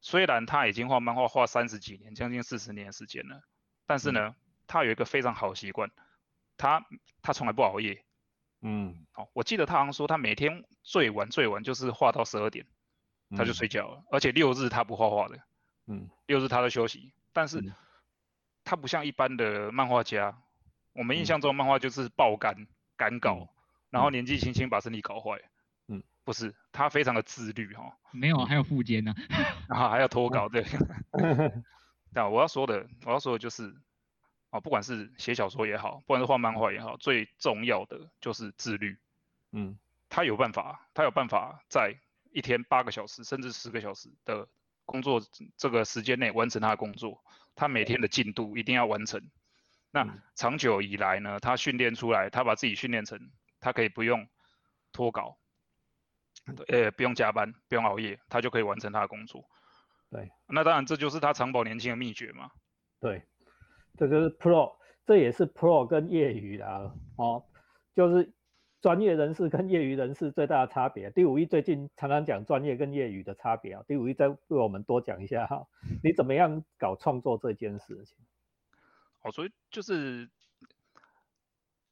[0.00, 3.42] 虽然他已经画漫画画三十几年，将近四十年的时间了，
[3.86, 4.36] 但是呢，
[4.66, 5.90] 他有一个非常好的习惯，
[6.56, 6.84] 他
[7.22, 8.04] 他从来不熬夜。
[8.60, 12.66] 嗯，好，我记得他好像说他每天最晚最晚就是画到十二点，
[13.36, 15.38] 他就睡觉了，而且六日他不画画的。
[15.86, 17.74] 嗯，六日他都休息，但是
[18.64, 20.40] 他不像一般的漫画家，
[20.96, 23.48] 我们印象中漫画就是爆肝赶稿，
[23.90, 25.38] 然后年纪轻轻把身体搞坏。
[25.88, 27.96] 嗯不是，他非常的自律哈。
[28.10, 29.14] 没有，还有副监呢。
[29.68, 30.64] 啊，还要脱稿对。
[32.12, 33.72] 但我要说的，我要说的就是，
[34.50, 38.98] 啊，不管是写小说也好，不管是画漫画也好，最重要的就是自律。
[39.52, 39.78] 嗯。
[40.08, 41.94] 他有办法，他有办法在
[42.30, 44.48] 一天八个小时甚至十个小时的
[44.84, 45.20] 工作
[45.56, 47.22] 这个时间内完成他的工作。
[47.54, 49.20] 他每天的进度一定要完成。
[49.96, 53.18] 那长久以来呢，他训练出来，他把自己训练成，
[53.58, 54.28] 他可以不用
[54.92, 55.38] 脱稿。
[56.68, 59.42] 呃，不用加班，不用熬夜，他就可以完成他的工作。
[60.10, 62.50] 对，那当然这就是他长保年轻的秘诀嘛。
[63.00, 63.22] 对，
[63.96, 66.66] 这就是 Pro，这也是 Pro 跟业余的
[67.16, 67.42] 哦，
[67.94, 68.30] 就是
[68.82, 71.10] 专业人士跟业余人士最大的差别。
[71.10, 75.66] 第五一最近常常讲专业跟业余的差别啊，第五一再为我们多讲一下哈，
[76.04, 78.14] 你怎么样搞创作这件事情？
[79.26, 80.30] 哦，所以就是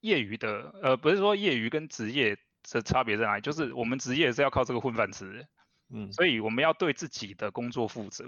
[0.00, 2.38] 业余的，呃，不是说业余跟职业。
[2.72, 3.42] 的差别在哪里？
[3.42, 5.46] 就是我们职业是要靠这个混饭吃，
[5.90, 8.24] 嗯，所以我们要对自己的工作负责，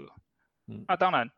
[0.67, 1.31] 嗯，那当然，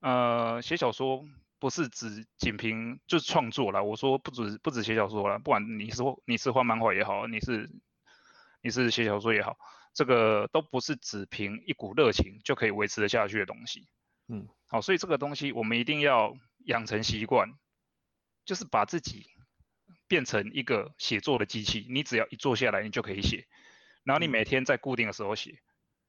[0.00, 1.26] 呃，写小说
[1.58, 7.70] 不是只仅凭就是创作了，我说不止不止写小说了，不管你是你是画漫画也好，你是
[8.62, 9.58] 你是写小说也好，
[9.92, 13.86] 这个都不是只凭一股热情就可以维持得下去的东西，
[14.28, 16.34] 嗯，好，所以这个东西我们一定要
[16.68, 17.52] 养成习惯，
[18.46, 19.26] 就是把自己。
[20.06, 23.46] 变成一个写作的机器，你只要一坐下来，你就可以写。
[24.04, 25.60] 然后你每天在固定的时候写，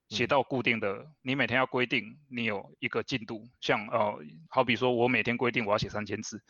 [0.07, 3.49] 写到固定的，你每天要规定你有一个进度。
[3.59, 6.41] 像呃，好比说我每天规定我要写三千字，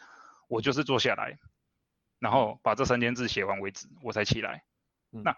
[0.47, 1.39] 我就是坐下来，
[2.19, 4.63] 然后把这三千字写完为止，我才起来。
[5.09, 5.35] 那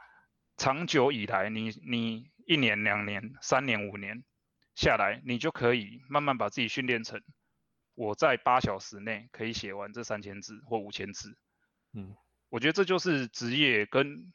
[0.58, 4.26] 长久以来，你你一年、两年、三年、五年
[4.76, 7.24] 下来，你就可以慢慢把自己训练成，
[7.96, 11.36] 我在八小时内可以写完这三千字或五千字。
[11.94, 12.16] 嗯，
[12.50, 14.32] 我觉得这就是职业跟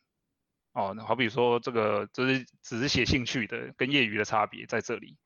[0.73, 5.17] 哦，好比说这个，就是只是写兴趣的跟业余的差别在这里。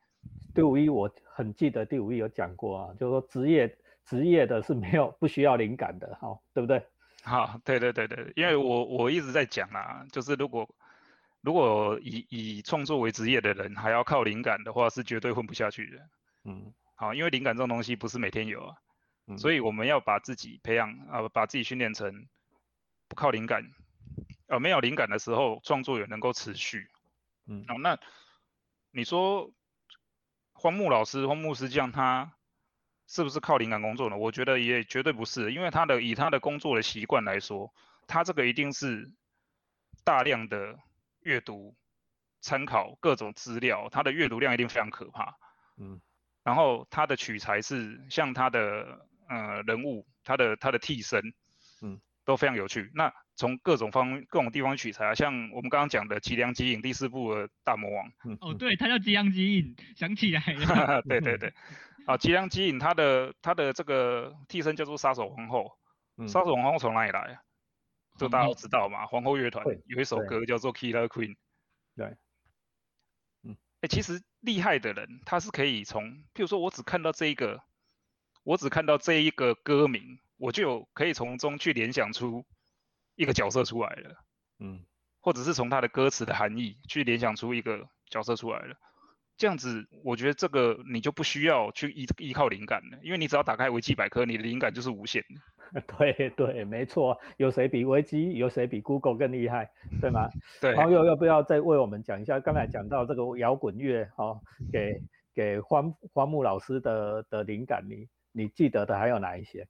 [0.55, 6.85] 第五一我很记得，第五一有讲过啊，就是说职业职业的是没有不需要灵感的，哈，对不对？
[7.23, 10.69] 好，对对对对，因为我我一直在讲啊，就是如果
[11.41, 16.09] 如果以以创作为职业的人还要靠灵感的话，是绝对混不下去的。
[16.45, 18.77] 嗯，好，因为灵感这种东西不是每天有啊，
[19.39, 22.29] 所以我们要把自己培养啊，把自己训练成
[23.09, 23.65] 不靠灵感，
[24.49, 26.91] 呃，没有灵感的时候创作也能够持续。
[27.47, 27.99] 嗯，好，那
[28.91, 29.51] 你说
[30.53, 32.35] 荒木老师、荒木师匠他。
[33.13, 34.17] 是不是靠灵感工作呢？
[34.17, 37.75] 我觉得也绝对不是，因为他的以他的工作的习惯来说，
[38.07, 39.11] 他这个一定是
[40.05, 40.79] 大量的
[41.19, 41.75] 阅读、
[42.41, 45.37] 参考各种资料，他的阅读量一定非常可怕。
[45.77, 46.01] 嗯，
[46.43, 51.21] 然后他的取材是像他的呃人物，他的他的替身，
[51.83, 52.91] 嗯，都非常有趣。
[52.95, 58.13] 那从各种方各种地方取材啊，像我们刚刚讲的《吉良吉影》第四部的大魔王。
[58.41, 61.03] 哦，对，他叫吉良吉影，想起来了。
[61.09, 61.53] 对对对。
[62.07, 65.73] 啊，吉良吉影他的他的这个替身叫做杀手皇后，
[66.27, 67.39] 杀手皇后从哪里来？
[68.19, 71.37] 就大家都知道嘛，皇后乐团有一首歌叫做 Killer Queen。
[71.97, 72.17] 对，嗯，
[73.81, 77.63] 哎，其实厉害的人他是可以从，譬如说我只看到这一个，
[78.43, 82.45] 我只看到这一个歌名，我就有可以从中去联想出
[83.15, 84.25] 一个角色出来了，
[84.59, 84.85] 嗯，
[85.21, 88.77] 或者是从他的歌词的含义去联想出一个角色出来了。
[89.41, 95.81] 这样子，我觉得这个你就不需要去依依靠灵感了，因为你只要打开维基百科，你的灵感就是无限的。
[95.97, 97.19] 对对，没错。
[97.39, 100.29] 有谁比维基，有谁比 Google 更厉害，对吗？
[100.61, 100.75] 对。
[100.75, 102.39] 朋友要不要再为我们讲一下？
[102.39, 105.01] 刚才讲到这个摇滚乐，哦，给
[105.35, 109.67] 给荒荒木老师的的灵感，你你记得的还有哪一些？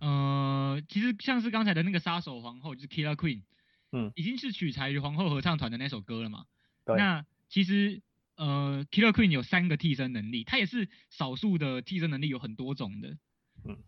[0.00, 3.44] 呃，其实像是刚才的那个杀手皇后，就是 Killer Queen，
[3.92, 6.44] 嗯，已经是取材于皇后合唱团的那首歌了嘛。
[6.84, 6.98] 对。
[6.98, 8.02] 那其实。
[8.38, 13.18] 呃，Killer Queen 有三个替身能力，他也是少数的替身能力有很多种的，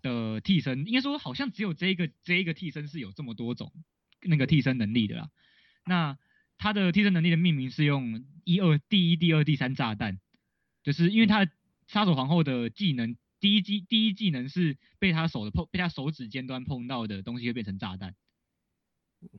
[0.02, 3.72] 的替身，应该说好像只有这一个这一个替身是有这么多种
[4.22, 5.30] 那个替身能力的啦。
[5.86, 6.18] 那
[6.58, 10.18] 他的替身能力的命名是用一二第一、第二、第三炸弹，
[10.82, 11.48] 就是因为他
[11.86, 18.16] 杀手皇后的技能第一技第一技能是被他手的碰被他手指尖端碰到的东西会变成炸弹，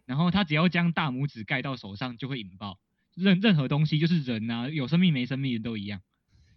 [0.05, 2.79] 然后他只要将大拇指盖到手上就会引爆。
[3.15, 6.01] 任任何东西就是人啊，有生命没生命的都一样。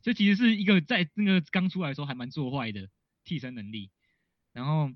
[0.02, 2.88] 这其实是一个在那个刚出来的时候还蛮做坏的
[3.24, 3.90] 替身能力。
[4.52, 4.92] 然后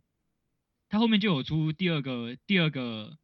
[0.88, 3.18] 他后面就有出第二个第二个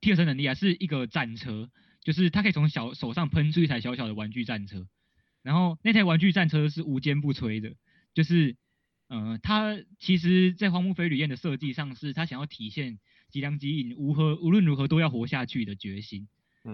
[0.00, 1.70] 替身能力啊，是一个战车，
[2.02, 4.86] 就是他可以从小手上喷出一台小小的玩具战车。
[5.42, 7.74] 然后那台玩具战车是无坚不摧的，
[8.12, 8.56] 就是
[9.08, 12.98] 呃，他其实在荒木飞吕彦的设计上是他想要体现
[13.30, 16.28] 吉良吉影无何无论如何都要活下去的决心。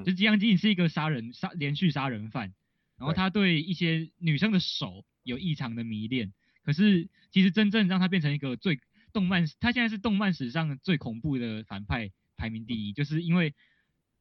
[0.05, 2.55] 就吉良吉影是一个杀人杀连续杀人犯，
[2.97, 6.33] 然后他对一些女生的手有异常的迷恋。
[6.63, 8.79] 可是其实真正让他变成一个最
[9.13, 12.93] 动漫，他现在是动漫史上最恐怖的反派，排名第一。
[12.93, 13.53] 就是因为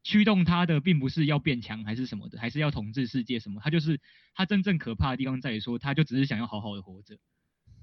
[0.02, 4.00] 驱动他的并不是要变强还是什么的，还是要统治世界什么，他就是
[4.34, 7.16] 他真正可怕的地方在于说，他就只是想要好好的活着。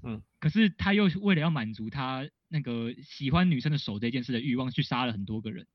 [0.02, 5.66] 嗯，可是他又为了要满足他那个喜欢女生的手这件事的欲望，去杀了很多个人。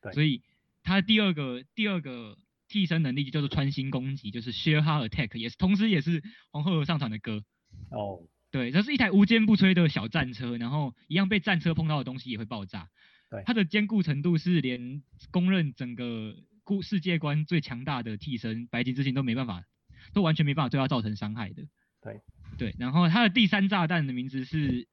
[0.00, 0.42] 对，所以。
[0.82, 2.36] 他第二个第二个
[2.68, 7.44] 替身能力就叫做穿心攻击，就是 Share Heart Attack，也是同时也是皇后合唱团的歌。
[7.90, 12.88] 哦，对，这是一台无坚不摧的小战车，然后一样被战车碰到的东西也会爆炸。
[13.30, 19.64] 对，它的坚固程度是连公认整个故世界观最强大的替身白金之星都没办法，
[20.12, 21.62] 都完全没办法对它造成伤害的。
[22.00, 22.20] 对，
[22.58, 24.86] 对，然后它的第三炸弹的名字是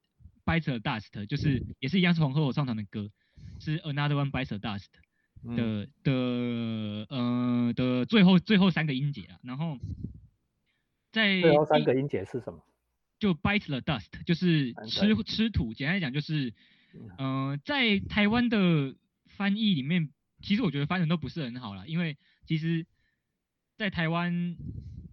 [0.44, 3.10] Biter Dust，就是也是一样是皇后合唱团的歌，
[3.58, 4.86] 是 Another One Biter Dust。
[5.44, 9.78] 的的呃的最后最后三个音节啊，然后
[11.10, 12.62] 在最后三个音节是什么？
[13.18, 15.74] 就 bite the dust，就是吃吃土。
[15.74, 16.54] 简单来讲就是，
[17.18, 18.94] 呃，在台湾的
[19.26, 20.08] 翻译里面，
[20.40, 22.16] 其实我觉得翻的都不是很好了，因为
[22.46, 22.86] 其实，
[23.76, 24.56] 在台湾，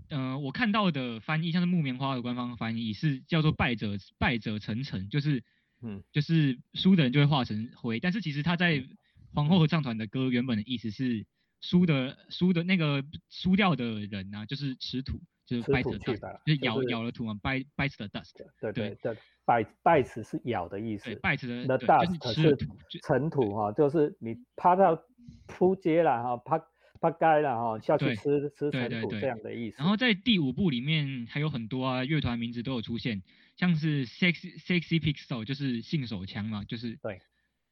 [0.07, 5.43] 呃，我看到的翻译像是木棉花的官方翻译是叫做败者败者成尘，就是
[5.81, 8.85] 嗯，就是输的人就会化成灰，但是其实他在
[9.33, 11.25] 皇后合唱团的歌原本的意思是
[11.61, 18.33] 输的输的那个输掉的人啊，就是吃土，就是 bite the dust，就是咬咬了土嘛，bite bite the dust。
[18.59, 21.05] 对对对，bite bite 是咬的意思。
[21.05, 22.55] 对，bite 的 dust 是
[23.01, 24.97] 尘土哈，就是你趴到
[25.45, 26.59] 扑街了哈，趴
[26.99, 29.77] 趴街了哈，下去吃吃尘土这样的意思。
[29.79, 33.21] 然后在第五部里面还有很多啊，乐团名字都有出现，
[33.55, 37.19] 像是 Sexy Sexy Pixel 就是性手枪嘛，就是对。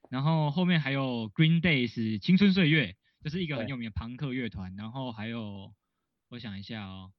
[0.09, 4.75] 然后后面还有 Green Days 青春岁月，就是一个很有名的朋克乐团。
[4.77, 5.71] 然后还有
[6.29, 7.11] 我想一下哦，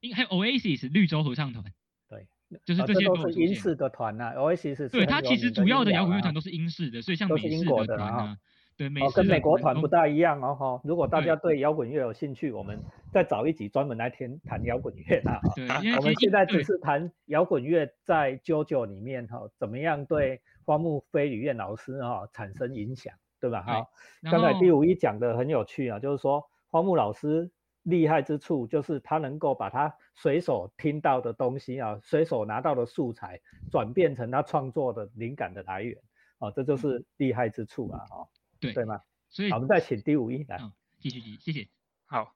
[0.00, 1.64] 应还有 Oasis 绿洲合唱团，
[2.08, 2.26] 对，
[2.64, 3.32] 就是这些有出现。
[3.32, 8.36] 是英式的团呐，Oasis 是对，它其实主要的摇滚乐团都是英式的，所以像美式国的啊团啊，
[8.76, 10.80] 对美哦，式跟美国团不大一样哦哈。
[10.84, 12.78] 如果大家对摇滚乐有兴趣，我们
[13.12, 15.40] 再找一集专门来谈谈摇滚乐啦。
[15.42, 23.62] 哈对，因为我们现在只是谈摇滚乐在 JoJo 里面哈，怎么样对花木飞吕燕老师哈产生影响，对吧？
[23.62, 23.88] 对哈，
[24.20, 27.50] 然刚才第后五一讲的很有趣啊，就是说花木老师
[27.82, 33.40] 厉害之处就是他能够把他随手听到的东西啊，随手拿到的素材
[33.70, 36.00] 转变成他创作的灵感的来源，
[36.38, 38.28] 哦，这就是厉害之处啊，哦，
[38.60, 39.00] 对对吗？
[39.30, 40.58] 所以好，我们再请第五一来。
[40.60, 41.68] 嗯继续继续，谢谢。
[42.04, 42.32] 好，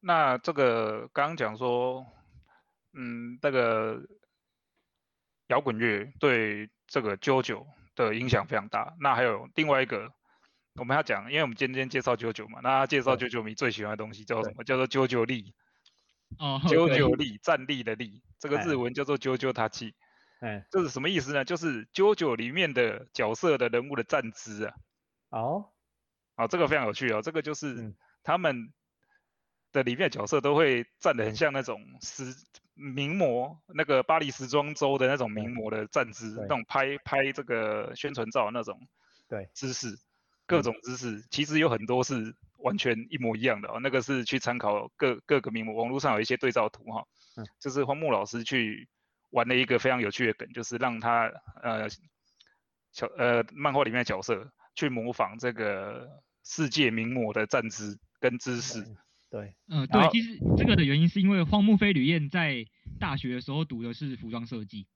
[0.00, 2.04] 那这个刚刚讲说，
[2.92, 4.02] 嗯，那个
[5.46, 7.64] 摇滚乐对这个 JoJo
[7.94, 8.96] 的影响非常大。
[8.98, 10.10] 那还有另外一个，
[10.74, 14.64] 我们要讲，因为我们今天介绍 JoJo 嘛，那他介绍对 JoJo 迷最喜欢的东西叫什对么？
[14.64, 15.54] 叫做 JoJo 力
[16.38, 19.94] 哦，，JoJo 力，站立的力，这个哎日文叫做 JoJo 塔气。
[20.40, 21.44] 嗯，这是什么意思呢？
[21.44, 24.74] 就是 JoJo 里面的角色的人物的站姿啊。
[25.30, 25.70] 哦，
[26.36, 28.72] 啊，这个非常有趣哦，这个就是嗯他们
[29.72, 32.34] 的里面的角色都会站得很像那种时
[32.78, 38.80] 名模，那个巴黎时装周的那种名模的站姿，那种拍拍这个宣传照那种
[39.28, 39.98] 对，姿势，
[40.46, 43.80] 各嗯种姿势，其实有很多是完全一模一样的哦。
[43.82, 47.04] 那个是去参考各各个名模，网络上有一些对照图哈、
[47.36, 48.88] 嗯就是荒木老师去
[49.30, 51.30] 玩了一个非常有趣的梗，就是让他
[51.62, 51.88] 呃
[52.92, 56.08] 小呃漫画里面的角色去模仿这个
[56.44, 58.84] 世界名模的站姿跟姿势。
[59.30, 62.66] 对，嗯，对其实这个的原因是因为荒木飞吕彦在
[62.98, 64.86] 大学的时候读的是服装设计，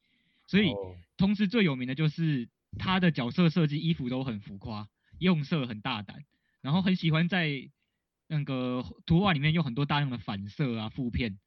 [0.47, 0.97] 所以哦。
[1.18, 6.24] 同时最有名的就是他的角色设计衣服都很浮夸，用色很大胆，
[6.61, 7.70] 然后很喜欢在
[8.26, 11.39] 那个图画里面用很多大量的反色啊、负片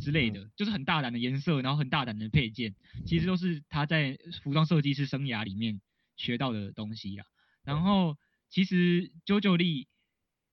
[0.00, 2.74] 之类的，就是很大胆的颜色，然后很大胆的配件，
[3.06, 5.80] 其实都是他在服装设计师生涯里面
[6.16, 7.26] 学到的东西啊。
[7.64, 8.16] 然后
[8.50, 9.88] 其实 JoJo 力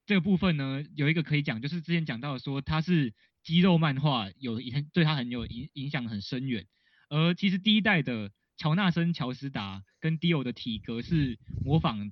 [0.05, 6.65] 这个部分呢，有一个可以讲，就是之前讲到的说他是肌肉漫画有影对他很有影影响很深远，
[7.09, 12.11] 而其实第一代的乔纳森·乔斯达跟迪欧的体格是模仿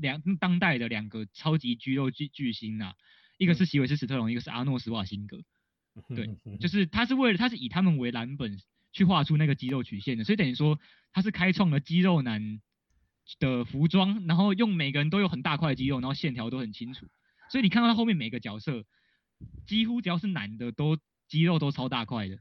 [0.00, 2.94] 两当代的两个超级肌肉巨巨星啊，
[3.38, 5.42] 一个是席维斯·史特龙，一个是阿诺·施瓦辛格。
[6.14, 6.28] 对，
[6.60, 8.56] 就是他是为了他是以他们为蓝本
[8.92, 10.78] 去画出那个肌肉曲线的，所以等于说
[11.12, 12.60] 他是开创了肌肉男
[13.40, 17.08] 的服装，然后用每个人都有很大块的肌肉，然后线条都很清楚，
[17.50, 18.84] 所以你看到他后面每个角色，
[19.66, 22.38] 几乎只要是男的都肌肉都超大块的，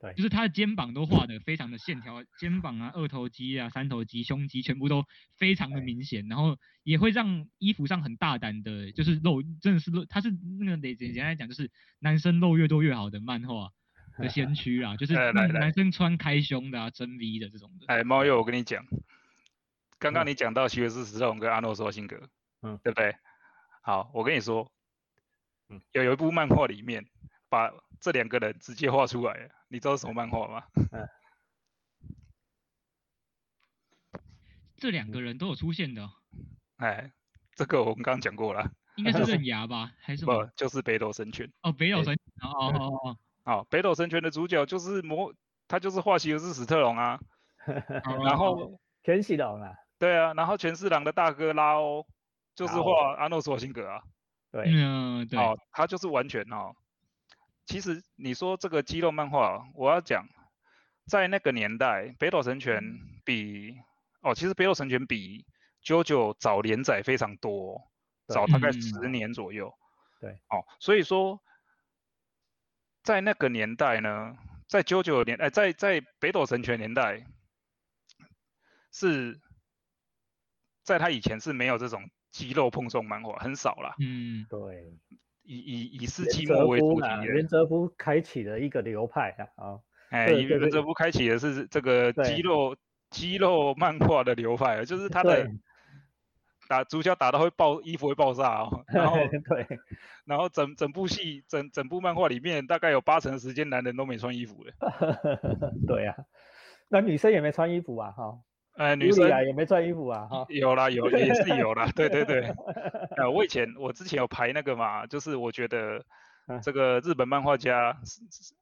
[0.00, 5.04] 对就是他的肩膀都画的非常的线条，肩膀啊、二头肌啊、三头肌、胸肌全部都
[5.36, 10.30] 非常的明显，然后也会让衣服上很大胆的，就是露，真的是露，他是
[10.60, 13.70] 那个得简简单来讲，就是男生露越多越好的漫画
[14.18, 17.86] 的先驱啊，就是 男生穿开胸的啊、真 V 的这种的。
[17.86, 18.84] 哎，猫友，我跟你讲，
[19.98, 22.28] 刚刚嗯你讲到徐维斯·史特龙跟阿诺·施瓦辛格，
[22.62, 23.14] 嗯对不对？
[23.82, 24.70] 好，我跟你说，
[25.68, 27.06] 嗯有有一部漫画里面
[27.48, 30.64] 把这两个人直接画出来了，你知道是什么漫画吗？
[34.76, 36.10] 这两个人都有出现的哦，
[36.76, 37.12] 哎，
[37.56, 40.48] 这个我们刚刚讲过了，应该是刃牙 吧，还是什不么？
[40.54, 41.50] 就是北斗神拳。
[41.62, 42.18] 哦，北斗哎神。
[42.42, 45.34] 哦哦哦哦好，北斗神拳的主角就是魔，
[45.66, 47.18] 他就是画席维斯·史特龙啊。
[47.66, 48.24] 哦。
[48.24, 52.06] 然后，全喜龙啊，对啊，然后全四郎的大哥拉欧
[52.58, 54.02] 就是画阿诺·施瓦辛格啊。
[54.50, 56.74] 对，嗯，对，哦，他就是完全哦。
[57.66, 60.26] 其实你说这个肌肉漫画，我要讲，
[61.06, 62.82] 在那个年代，北斗神拳
[63.24, 63.76] 比
[64.22, 65.46] 哦，其实北斗神拳比
[65.84, 67.82] JoJo 早连载非常多哦，
[68.26, 69.72] 早大概嗯十年左右。
[70.20, 71.40] 对，哦，所以说，
[73.04, 74.36] 在那个年代呢，
[74.66, 77.24] 在 JoJo 年，哎，在在北斗神拳年代，
[78.90, 79.40] 是
[80.82, 83.94] 在他以前是没有这种肌肉碰撞漫画，很少啦。
[84.00, 84.92] 嗯，对，
[85.42, 89.78] 以以以世纪末为主题的原，则夫开启了一个流派啊，啊，
[90.10, 92.76] 哎，原泽夫开启的是这个肌肉
[93.10, 95.48] 肌肉漫画的流派，就是他的
[96.68, 99.16] 打主角打到会爆衣服会爆炸哦， 然后
[99.48, 99.66] 对，
[100.26, 104.72] 然后整整部戏整整部漫画里面大概有八成的时间男人都没穿衣服的，
[105.88, 106.14] 对啊，
[106.88, 108.38] 那女生也没穿衣服啊，哈，
[108.78, 112.42] 呃，女生也没穿衣服啊，哈，有啦，有也是有啦， 对对对，
[113.18, 116.04] 呃，我以前我之前有排那个嘛，就是我觉得
[116.62, 118.00] 这个日本漫画家，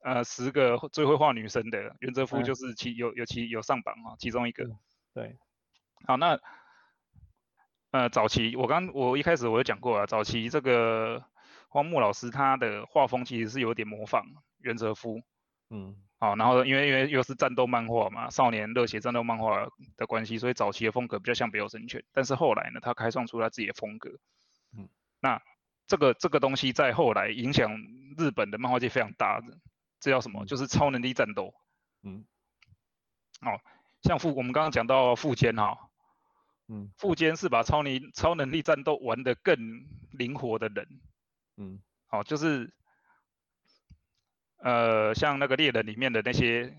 [0.03, 4.65] 呃，十个最会画女生的，原则夫就是其有有其有上榜啊，其中一个。
[5.13, 5.37] 对，
[6.07, 6.41] 好，那
[7.91, 11.23] 呃，早期我刚我一开始我就讲过啊，早期这个
[11.69, 14.25] 荒木老师他的画风其实是有点模仿
[14.61, 15.21] 原则夫，
[15.69, 15.95] 嗯。
[16.27, 22.03] 好，然后因为因为又是战斗漫画嘛，少年热血战斗漫画的关系，所以早期的风格比较像北欧神犬。
[22.13, 24.11] 但是后来呢，他开创出他自己的风格。
[24.77, 24.89] 嗯，
[25.21, 25.41] 那
[25.87, 27.71] 这个这个东西在后来影响
[28.19, 29.57] 日本的漫画界非常大的，
[30.01, 30.45] 这叫什么？
[30.47, 31.55] 就是超能力战斗。
[32.03, 32.25] 嗯，
[33.43, 33.61] 哦，
[34.03, 35.79] 像富我们刚刚讲到富坚哈，
[36.67, 39.57] 嗯，富坚是把超能超能力战斗玩得更
[40.11, 40.89] 灵活的人。
[41.57, 42.73] 嗯，好，就是。
[44.59, 46.77] 呃，像那个猎人里面的那些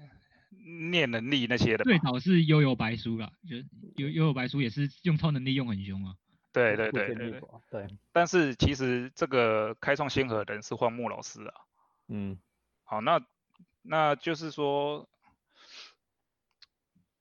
[0.91, 3.57] 念能力那些的，最早是悠悠白书啦，就
[3.95, 6.15] 悠悠悠白书也是用超能力用很凶啊。
[6.51, 7.87] 对对对对对。
[8.11, 11.53] 但是其实这个开创先河的人是荒木老师啊。
[12.07, 12.37] 嗯。
[12.83, 13.21] 好，那
[13.81, 15.07] 那就是说，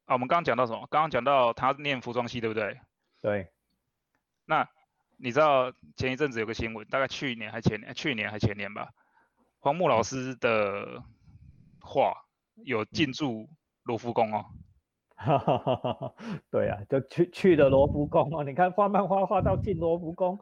[0.07, 0.87] 啊，我们刚刚讲到什么？
[0.91, 2.81] 刚刚讲到他念服装系，对不对？
[3.21, 3.49] 对。
[4.47, 4.69] 那
[5.19, 8.91] 你知道前一阵子有个新闻，大概去年还前年，去年还前年吧？
[9.67, 11.03] 荒木老师的
[11.81, 12.15] 画
[12.55, 13.49] 有进驻
[13.83, 14.47] 罗浮宫哦，
[15.17, 16.15] 哈哈哈哈
[16.53, 18.45] 对啊，就去去了罗浮宫哦。
[18.45, 20.39] 你看画漫画画到进罗浮宫，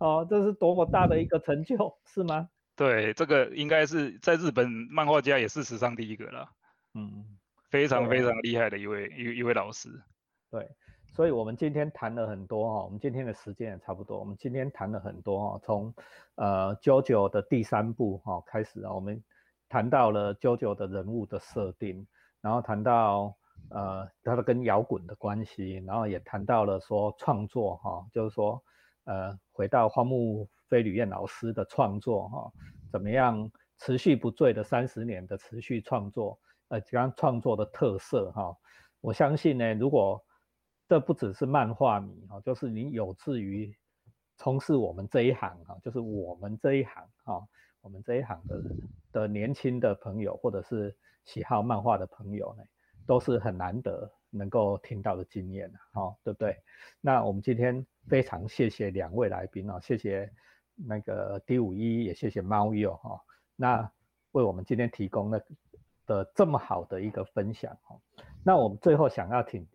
[0.00, 2.50] 哦，这是多么大的一个成就，是吗？
[2.76, 6.50] 对，这个应该是在日本漫画家也是史上第一个了，
[6.92, 7.24] 嗯，
[7.70, 9.88] 非常非常厉害的一位一一位老师。
[10.50, 10.68] 对，
[11.14, 15.94] 所以我们今天谈了很多哈，我们今天的时间也差不多，我们今天谈了很多哈，从。
[16.40, 19.20] 呃，JoJo 的第三部哈开始啊，我们
[19.68, 22.06] 谈到了 JoJo 的人物的设定，
[22.40, 23.36] 然后谈到
[23.70, 28.62] 呃他的跟摇滚的关系，然后也谈到了说创作哈，就是说
[29.02, 32.52] 呃回到荒木飞吕彦老师的创作哈，
[32.92, 36.38] 怎么样持续不坠的三十年的持续创作，
[36.68, 38.56] 呃，讲创作的特色哈，
[39.00, 40.24] 我相信呢，如果
[40.88, 43.72] 这不只是漫画迷哈，就是你有志于。
[44.40, 47.44] 从事我们这一行哈，就是我们这一行哈，
[47.80, 48.62] 我们这一行的
[49.10, 52.62] 的年轻的朋友，或者是喜好漫画的朋友呢，
[53.04, 56.56] 都是很难得能够听到的经验哈，对不对？
[57.00, 60.32] 那我们今天非常谢谢两位来宾啊，谢谢
[60.76, 63.20] 那个 D 五一，也谢谢猫友哈，
[63.56, 63.90] 那
[64.30, 65.42] 为我们今天提供了
[66.06, 67.96] 的这么好的一个分享哈，
[68.44, 69.66] 那我们最后想要请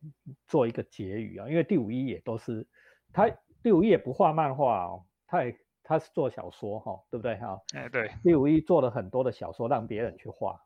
[0.47, 2.66] 做一个结语啊，因为第五一也都是
[3.11, 3.30] 他。
[3.61, 7.57] 第五一也不画漫画哦，他也他是做小说哈，对不对哈？
[7.74, 8.11] 哎，对。
[8.22, 10.59] 第五一做了很多的小说让别人去画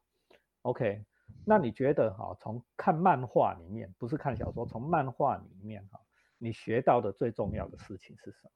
[0.63, 1.05] ，OK。
[1.45, 5.99] 那你觉得哈，从看漫画里面，不是看小说，从漫画里面哈，
[6.39, 8.49] 你学到的最重要的事情是什么？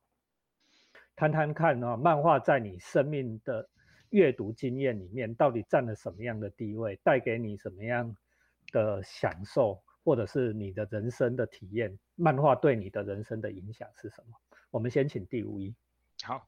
[1.16, 3.70] 谈谈看呢，漫画在你生命的
[4.10, 8.16] 阅读经验里面到底占了什么样的地位，带给你什么样
[8.72, 9.82] 的享受？
[10.04, 14.36] 或者是你的人生的体验，漫画对你的人生的影响是什么？
[14.72, 15.76] 我们先请第五一。
[16.24, 16.48] 好，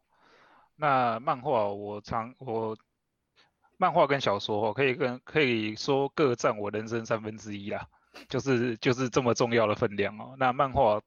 [0.76, 2.76] 那漫画我常我
[3.78, 7.88] 漫画跟小说可以跟可以说各占我人生三分之一啦，
[8.28, 10.34] 就是就是这么重要的分量哦。
[10.40, 11.00] 那漫画，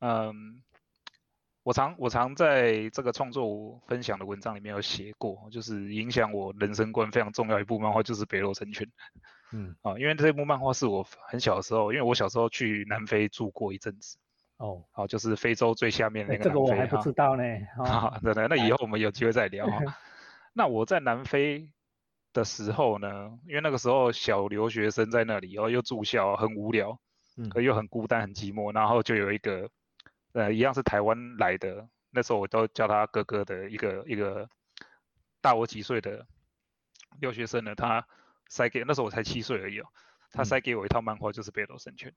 [0.00, 0.62] 嗯，
[1.62, 8.86] 我常我常在这个创作分享的文章里面有写过，就是影响我人生观非常重要一部漫画就是《北斗神拳》。
[9.52, 14.16] 嗯啊，因为这部漫画是我很小的时候，因为我小时候去南非住过一阵子。
[14.56, 16.44] 哦，好，就是非洲最下面那个。
[16.44, 17.42] 这个我还不知道呢。
[17.78, 19.78] 啊，真的，那以后我们有机会再聊哈。
[20.54, 21.70] 那我在南非
[22.32, 26.98] 的时候呢，因为那个时候小留学生在那里，然后又住校，很无聊，
[27.36, 28.72] 嗯，又很孤单，很寂寞。
[28.72, 29.68] 然后就有一个，
[30.32, 34.48] 呃，一样是台湾来的，那时候我都叫他哥哥的一个一个
[35.40, 36.24] 大我几岁的
[37.20, 38.06] 留学生呢，他。
[38.52, 39.86] 塞给那时候我才七岁而已哦，
[40.30, 42.10] 他塞给我一套漫画，就是《北斗神拳》。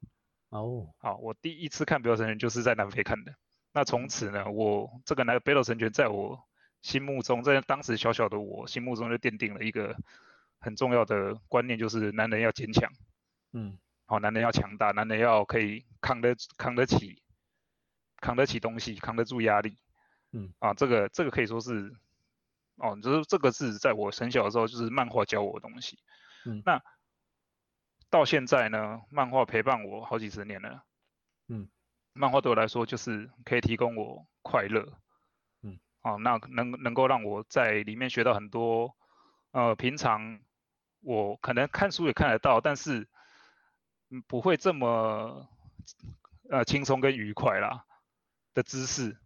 [0.49, 3.33] 哦，好，我第一次看《北斗神拳》就是在南非看的。
[3.71, 6.43] 那从此呢，我这个《南北斗神拳》在我
[6.81, 9.95] 心目中，在当时小小的我心目中就奠定了一个
[10.59, 12.91] 很重要的观念，就是男人要坚强。
[13.53, 17.21] 嗯，好，男人要强大，男人要可以扛得扛得起，
[18.17, 19.77] 扛得起东西，扛得住压力。
[20.33, 21.95] 嗯，啊，这个这个可以说是，
[22.75, 25.97] 哦，就是这个是在我很小的时候，就是漫画教我的东西。
[26.45, 26.81] 嗯，那
[28.09, 30.83] 到现在呢，漫画陪伴我好几十年了。
[31.47, 31.67] 嗯，
[32.13, 34.99] 漫画对我来说就是可以提供我快乐。
[35.61, 38.95] 嗯，哦，那能能够让我在里面学到很多，
[39.51, 40.39] 呃，平常
[41.01, 43.07] 我可能看书也看得到，但是
[44.27, 45.49] 不会这么
[46.49, 47.85] 呃轻松跟愉快啦
[48.53, 49.17] 的知识。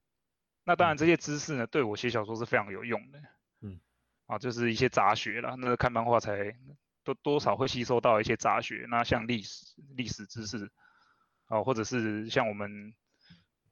[0.63, 3.19] 那当然这些知识呢，对我写小说是非常有用的。
[3.61, 3.79] 嗯，
[4.25, 6.55] 啊，就是一些杂学啦，那看漫画才
[7.13, 8.85] 多多少会吸收到一些杂学。
[8.89, 10.69] 那像历史历史知识，
[11.47, 12.93] 哦，或者是像我们，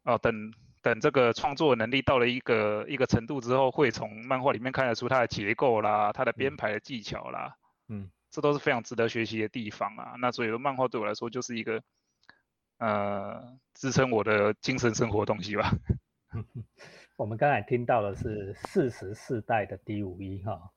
[0.04, 7.56] 哦，等等这个创作能力到了一个一个程度之后，会从漫画里面看得出它的结构啦，它的编排的技巧啦。
[7.88, 8.10] 嗯。
[8.30, 10.16] 这都是非常值得学习的地方啊！
[10.20, 11.82] 那所以说漫画对我来说就是一个，
[12.78, 15.72] 呃，支撑我的精神生活的东西吧。
[17.16, 20.72] 我们刚才听到的是四十四代的 D 五一哈，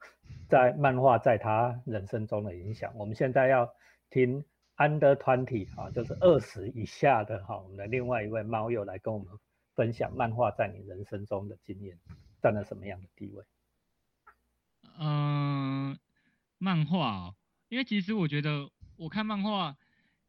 [0.49, 2.93] 在漫画在他人生中的影响。
[2.97, 3.72] 我们现在要
[4.11, 4.45] 听
[4.76, 9.28] Under Twenty 啊，就是二十以下的哈，我们的另外一位猫友来跟我们
[9.74, 11.99] 分享漫画在你人生中的经验，
[12.43, 13.45] 占了什么样的地位？
[14.99, 15.99] 嗯，
[16.59, 17.35] 漫画哦。
[17.68, 19.76] 因为其实我觉得我看漫画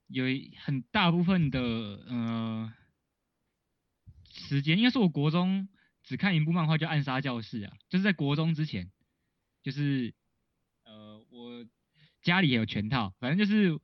[0.08, 0.26] 有
[0.64, 2.74] 很大部分的呃
[4.30, 5.68] 时间，应该是我国中
[6.04, 8.92] 只看一部漫画叫《暗杀教室》啊，就是在国中之前，
[9.62, 10.14] 就是
[10.84, 11.66] 呃我
[12.22, 13.80] 家里也有全套，反正就是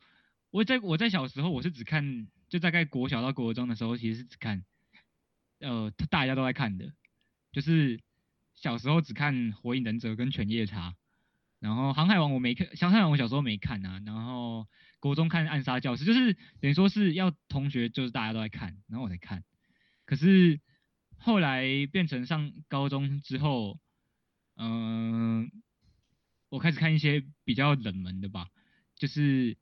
[0.51, 4.63] 我在我在小时候我是只看，就大概国小到国中的时候其实是只看，
[5.59, 6.93] 呃大家都在看的，
[7.51, 7.99] 就是
[8.53, 10.91] 小时候只看《火影忍者》跟《犬夜叉》。
[11.59, 13.99] 然后《航海王》我没看，《航海王》我小时候没看啊。
[14.05, 14.67] 然后
[14.99, 19.43] 国中看《暗杀教室》，就是等于说是要同学，就是大家都在看，然后我才看。
[20.05, 20.59] 可是
[21.17, 23.79] 后来变成上高中之后，
[24.55, 25.51] 嗯，
[26.49, 28.47] 我开始看一些比较冷门的吧，
[28.95, 29.57] 就是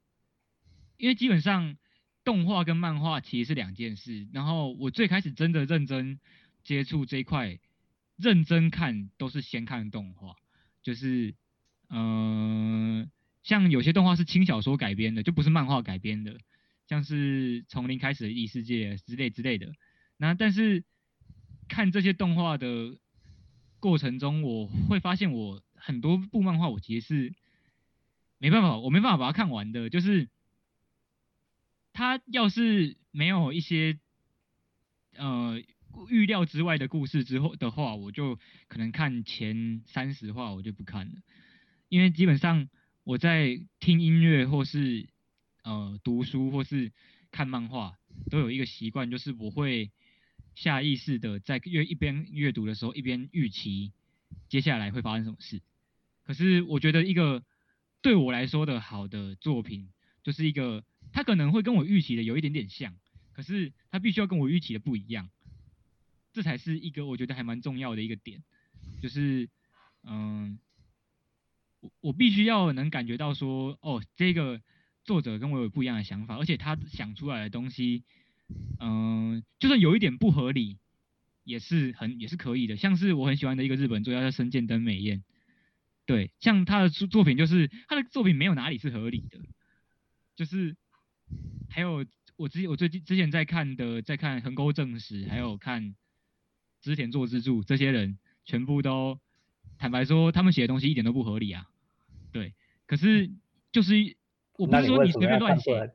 [0.98, 1.78] 因为基本上
[2.24, 4.28] 动画跟漫画其实是两件事。
[4.34, 6.20] 然后我最开始真的认真
[6.64, 7.60] 接触这一块，
[8.18, 10.36] 认真看都是先看动画，
[10.84, 11.34] 就是。
[11.88, 13.12] 嗯，
[13.44, 16.40] 像有些动画是轻小说改编的，就不是漫画改编的，
[16.88, 19.72] 像是从零开始的异世界之类之类的。
[20.18, 20.84] 那但是
[21.68, 22.98] 看这些动画的
[23.80, 27.36] 过程中，我会发现我很多部漫画我其实是
[28.40, 29.88] 没办法，我没办法把它看完的。
[29.92, 30.28] 就是
[31.94, 34.00] 它要是没有一些
[35.16, 35.62] 呃
[36.10, 41.22] 预料之外的故事之后的话，我就可能看前三十话我就不看了。
[41.88, 42.68] 因为基本上
[43.04, 45.08] 我在听音乐或是
[45.64, 46.92] 呃读书或是
[47.30, 48.00] 看漫画，
[48.32, 49.92] 都有一个习惯，就是我会
[50.56, 53.94] 下意识的在阅一边阅读的时候一边预期
[54.50, 55.62] 接下来会发生什么事。
[56.26, 57.44] 可是我觉得一个
[58.02, 59.90] 对我来说的好的作品，
[60.22, 62.94] 就是一个它可能会跟我预期的有一点点像，
[63.32, 65.30] 可是它必须要跟我预期的不一样，
[66.34, 68.44] 这才是一个我觉得还蛮重要的一个点，
[69.02, 69.48] 就是
[70.04, 70.60] 嗯。
[71.82, 74.60] 我我必须要能感觉到说，哦，这个
[75.04, 78.04] 作者跟我有不一样的想法，而且他想出来的东西，
[78.80, 80.80] 嗯，就算有一点不合理，
[81.44, 82.76] 也是很也是可以的。
[82.76, 85.24] 像是我很喜欢的一个日本作家叫深见登美彦，
[86.06, 89.40] 对，像他的作作品就是他的作品没有哪里是合理的，
[90.36, 90.76] 就是
[91.70, 92.06] 还有
[92.38, 95.96] 我之我最近之前在看的，在看横沟正史，还有看
[96.82, 99.20] 织田作之助这些人，全部都
[99.80, 101.68] 坦白说，他们写的东西一点都不合理啊。
[102.32, 102.54] 对，
[102.86, 103.32] 可是
[103.72, 104.16] 就是
[104.60, 105.92] 我不是说你随便乱写，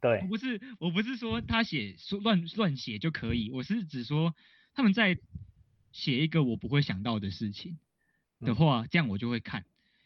[0.00, 4.34] 对，我不是我不是说他写说乱乱写就可以，我是指说
[4.74, 5.18] 他们在
[5.90, 7.78] 写一个我不会想到的事情
[8.44, 9.64] 的话，这样我就会看。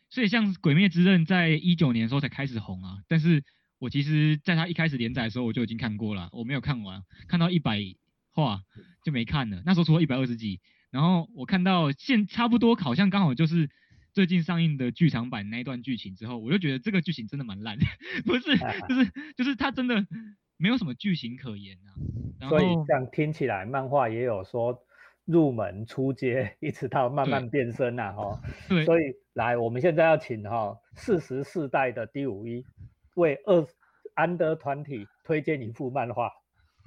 [0.09, 3.45] 所以像《鬼灭之刃》在一九年的时候才开始红啊，但是
[3.79, 7.79] 我其实在它一开始连载的时候我就已经看过了，我没有看完，看到一百
[8.33, 8.63] 话
[9.05, 10.61] 就没看了，那时候出了一百二十几，
[10.91, 13.69] 然后我看到现差不多好像刚好就是。
[14.15, 17.79] 最近上映的剧场版那一段剧情之后，我就觉得这个剧情真的蛮烂，
[18.27, 18.59] 不是，
[18.89, 20.05] 就是就是它真的
[20.57, 21.79] 没有什么剧情可言
[22.41, 22.49] 啊。
[22.49, 24.83] 所以这样听起来，漫画也有说
[25.29, 28.41] 入门、初阶，一直到慢慢变身呐， 哈。
[28.69, 28.85] 对。
[28.85, 32.65] 所以来，我们现在要请哈四十四代的第五一
[33.15, 33.65] 为二
[34.15, 36.33] 安德团体推荐一幅漫画。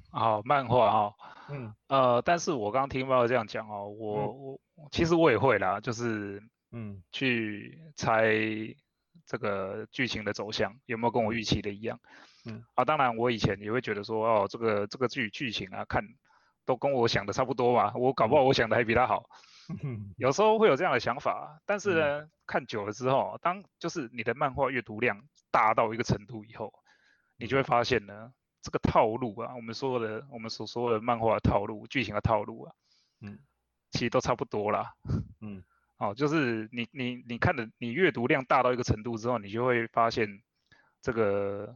[0.10, 1.16] 好，漫画哈。
[1.52, 1.74] 嗯。
[1.88, 4.60] 呃，但是我刚刚听到这样讲哦，我我
[4.92, 6.42] 其实我也会啦，就是。
[6.74, 8.34] 嗯，去猜
[9.26, 12.00] 这个剧情的走向有没有跟我预期的一样？
[12.46, 16.02] 嗯，啊，当然我以前也会觉得说，哦，这个这个剧剧情啊，看
[16.66, 19.30] 都跟我想的差不多嘛，我搞不好我想的还比他好。
[20.18, 26.74] 有时候会有这样的想法，但是呢，看久了之后，当就是你的漫画阅读量大到一个程度以后，
[27.38, 28.32] 你就会发现呢，
[28.62, 32.74] 这个套路啊，我们说的我们所说的漫画的套路、剧情的套路啊，
[33.22, 33.40] 嗯，
[33.92, 34.94] 其实都差不多啦。
[35.40, 35.64] 嗯。
[36.02, 40.28] 哦，就是你你你看的，你阅读量大到一个程度之后，你就会发现
[41.00, 41.76] 这个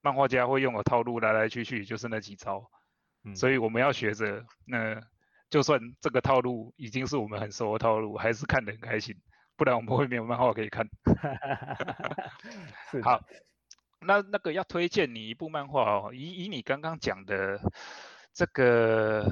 [0.00, 2.68] 漫画家会用的套路来来去去就是那几招，
[3.36, 5.00] 所以我们要学着，那
[5.48, 9.16] 就算这个套路已经是我们很熟的套路，还是看得很开心，
[9.56, 10.88] 不然我们会没有漫画可以看。
[13.02, 13.22] 好，
[14.00, 17.60] 那那个要推荐你一部漫画哦，以以你刚刚讲的
[18.32, 19.24] 这个，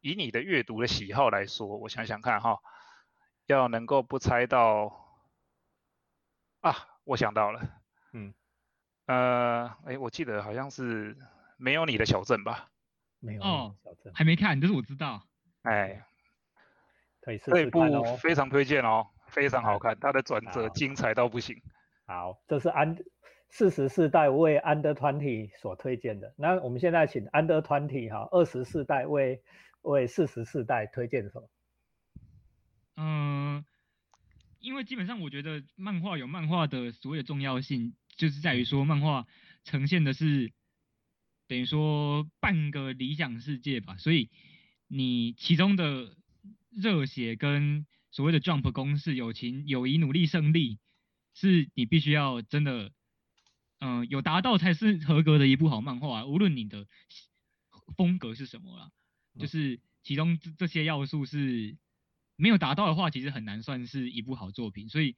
[0.00, 2.58] 以你的阅读的喜好来说，我想想看哈，
[3.46, 5.04] 要能够不猜到
[6.60, 7.60] 啊，我想到了，
[8.12, 8.32] 嗯。
[9.06, 11.14] 呃，哎，我记得好像是
[11.56, 12.70] 没有你的小镇吧？
[13.20, 15.26] 没有哦，小镇还没看，但是我知道。
[15.62, 16.04] 哎，
[17.20, 17.80] 可以这部
[18.18, 21.56] 非常推荐哦，非常好看，它的转折精彩到不行。
[22.06, 22.96] 好，这是安
[23.48, 26.34] 四十四代为安德团体所推荐的。
[26.36, 29.42] 那我们现在请安德团体哈，二十四代为
[29.82, 31.48] 为四十四代推荐什么？
[32.96, 33.64] 嗯，
[34.58, 37.94] 因为基本上我觉得漫画有漫画的所谓的重要性。
[38.16, 39.26] 就是在于说，漫画
[39.64, 40.52] 呈现的是
[41.46, 44.30] 等于说半个理想世界吧，所以
[44.88, 46.16] 你其中的
[46.70, 50.78] 热血跟所谓的 jump 公式、友情、友谊、努力、胜利，
[51.34, 52.92] 是你必须要真的，
[53.80, 56.24] 嗯，有达到才是合格的一部好漫画。
[56.26, 56.86] 无论你的
[57.96, 58.90] 风格是什么啦，
[59.38, 61.76] 就是其中这这些要素是
[62.36, 64.88] 没有达到的话，其实很难算是一部好作品。
[64.88, 65.16] 所以。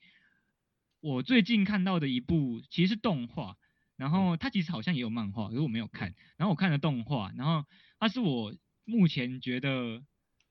[1.01, 3.57] 我最近看到的一部其实是动画，
[3.97, 6.15] 然后它其实好像也有漫画，可是我没有看。
[6.37, 7.65] 然后我看了动画，然后
[7.99, 10.05] 它是我目前觉得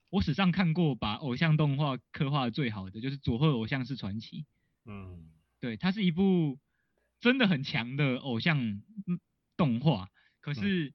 [0.10, 4.42] 我史上看过把偶像动画刻画的最好的，就是《佐贺偶像是传奇》。
[4.86, 5.30] 嗯，
[5.60, 6.60] 对，它是一部
[7.20, 8.82] 真的很强的偶像
[9.56, 10.10] 动画。
[10.42, 10.94] 可是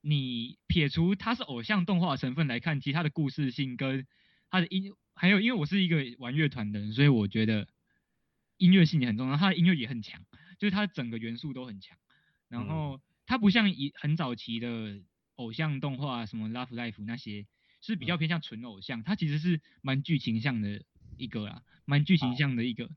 [0.00, 4.06] 你撇除它是偶像动画成分来看，其他的故事性跟
[4.50, 7.66] 它的音，还有因为我是一个玩乐团的人，所以我觉得。
[8.60, 10.20] 音乐性也很重要，它的音乐也很强，
[10.58, 11.96] 就是它整个元素都很强。
[12.48, 15.00] 然后它不像一很早期的
[15.36, 17.46] 偶像动画，什么《Love Life》那些，
[17.80, 19.02] 是比较偏向纯偶像。
[19.02, 20.82] 它其实是蛮剧情向的
[21.16, 22.88] 一个啦，蛮剧情向的一个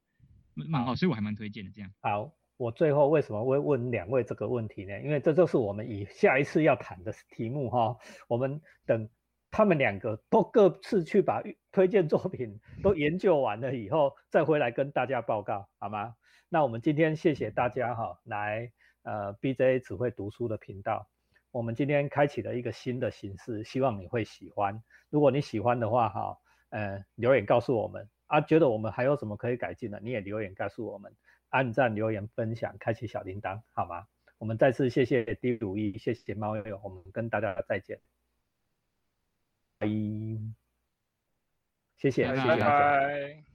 [0.53, 1.71] 蛮好，所以我还蛮推荐的。
[1.71, 1.91] 这样。
[2.01, 5.01] 好，我最后为什么会问两位这个问题呢？
[5.01, 7.97] 因为这就是我们以下一次要谈的题目哈。
[8.27, 9.09] 我们等。
[9.53, 11.43] 他们两个都各自去把
[11.73, 16.15] 推荐作品都研究完了以后，再回来跟大家报告，好吗？
[16.53, 18.69] 那我们今天谢谢大家哈，来
[19.03, 21.07] 呃 BJ 只会读书的频道，
[21.49, 24.83] 我们今天开启了一个新的形式，希望你会喜欢。
[25.09, 26.37] 如果你喜欢的话哈，
[26.71, 31.15] 呃留言告诉我们啊，觉得我们还有什么可以改进的，你也留言告诉我们，
[31.51, 34.05] 按赞、留言、分享、开启小铃铛，好吗？
[34.37, 38.01] 我们再次谢谢第五亿，谢谢猫友友，我们跟大家再见。
[39.77, 39.87] 拜，
[41.97, 43.50] 谢谢，谢谢大家。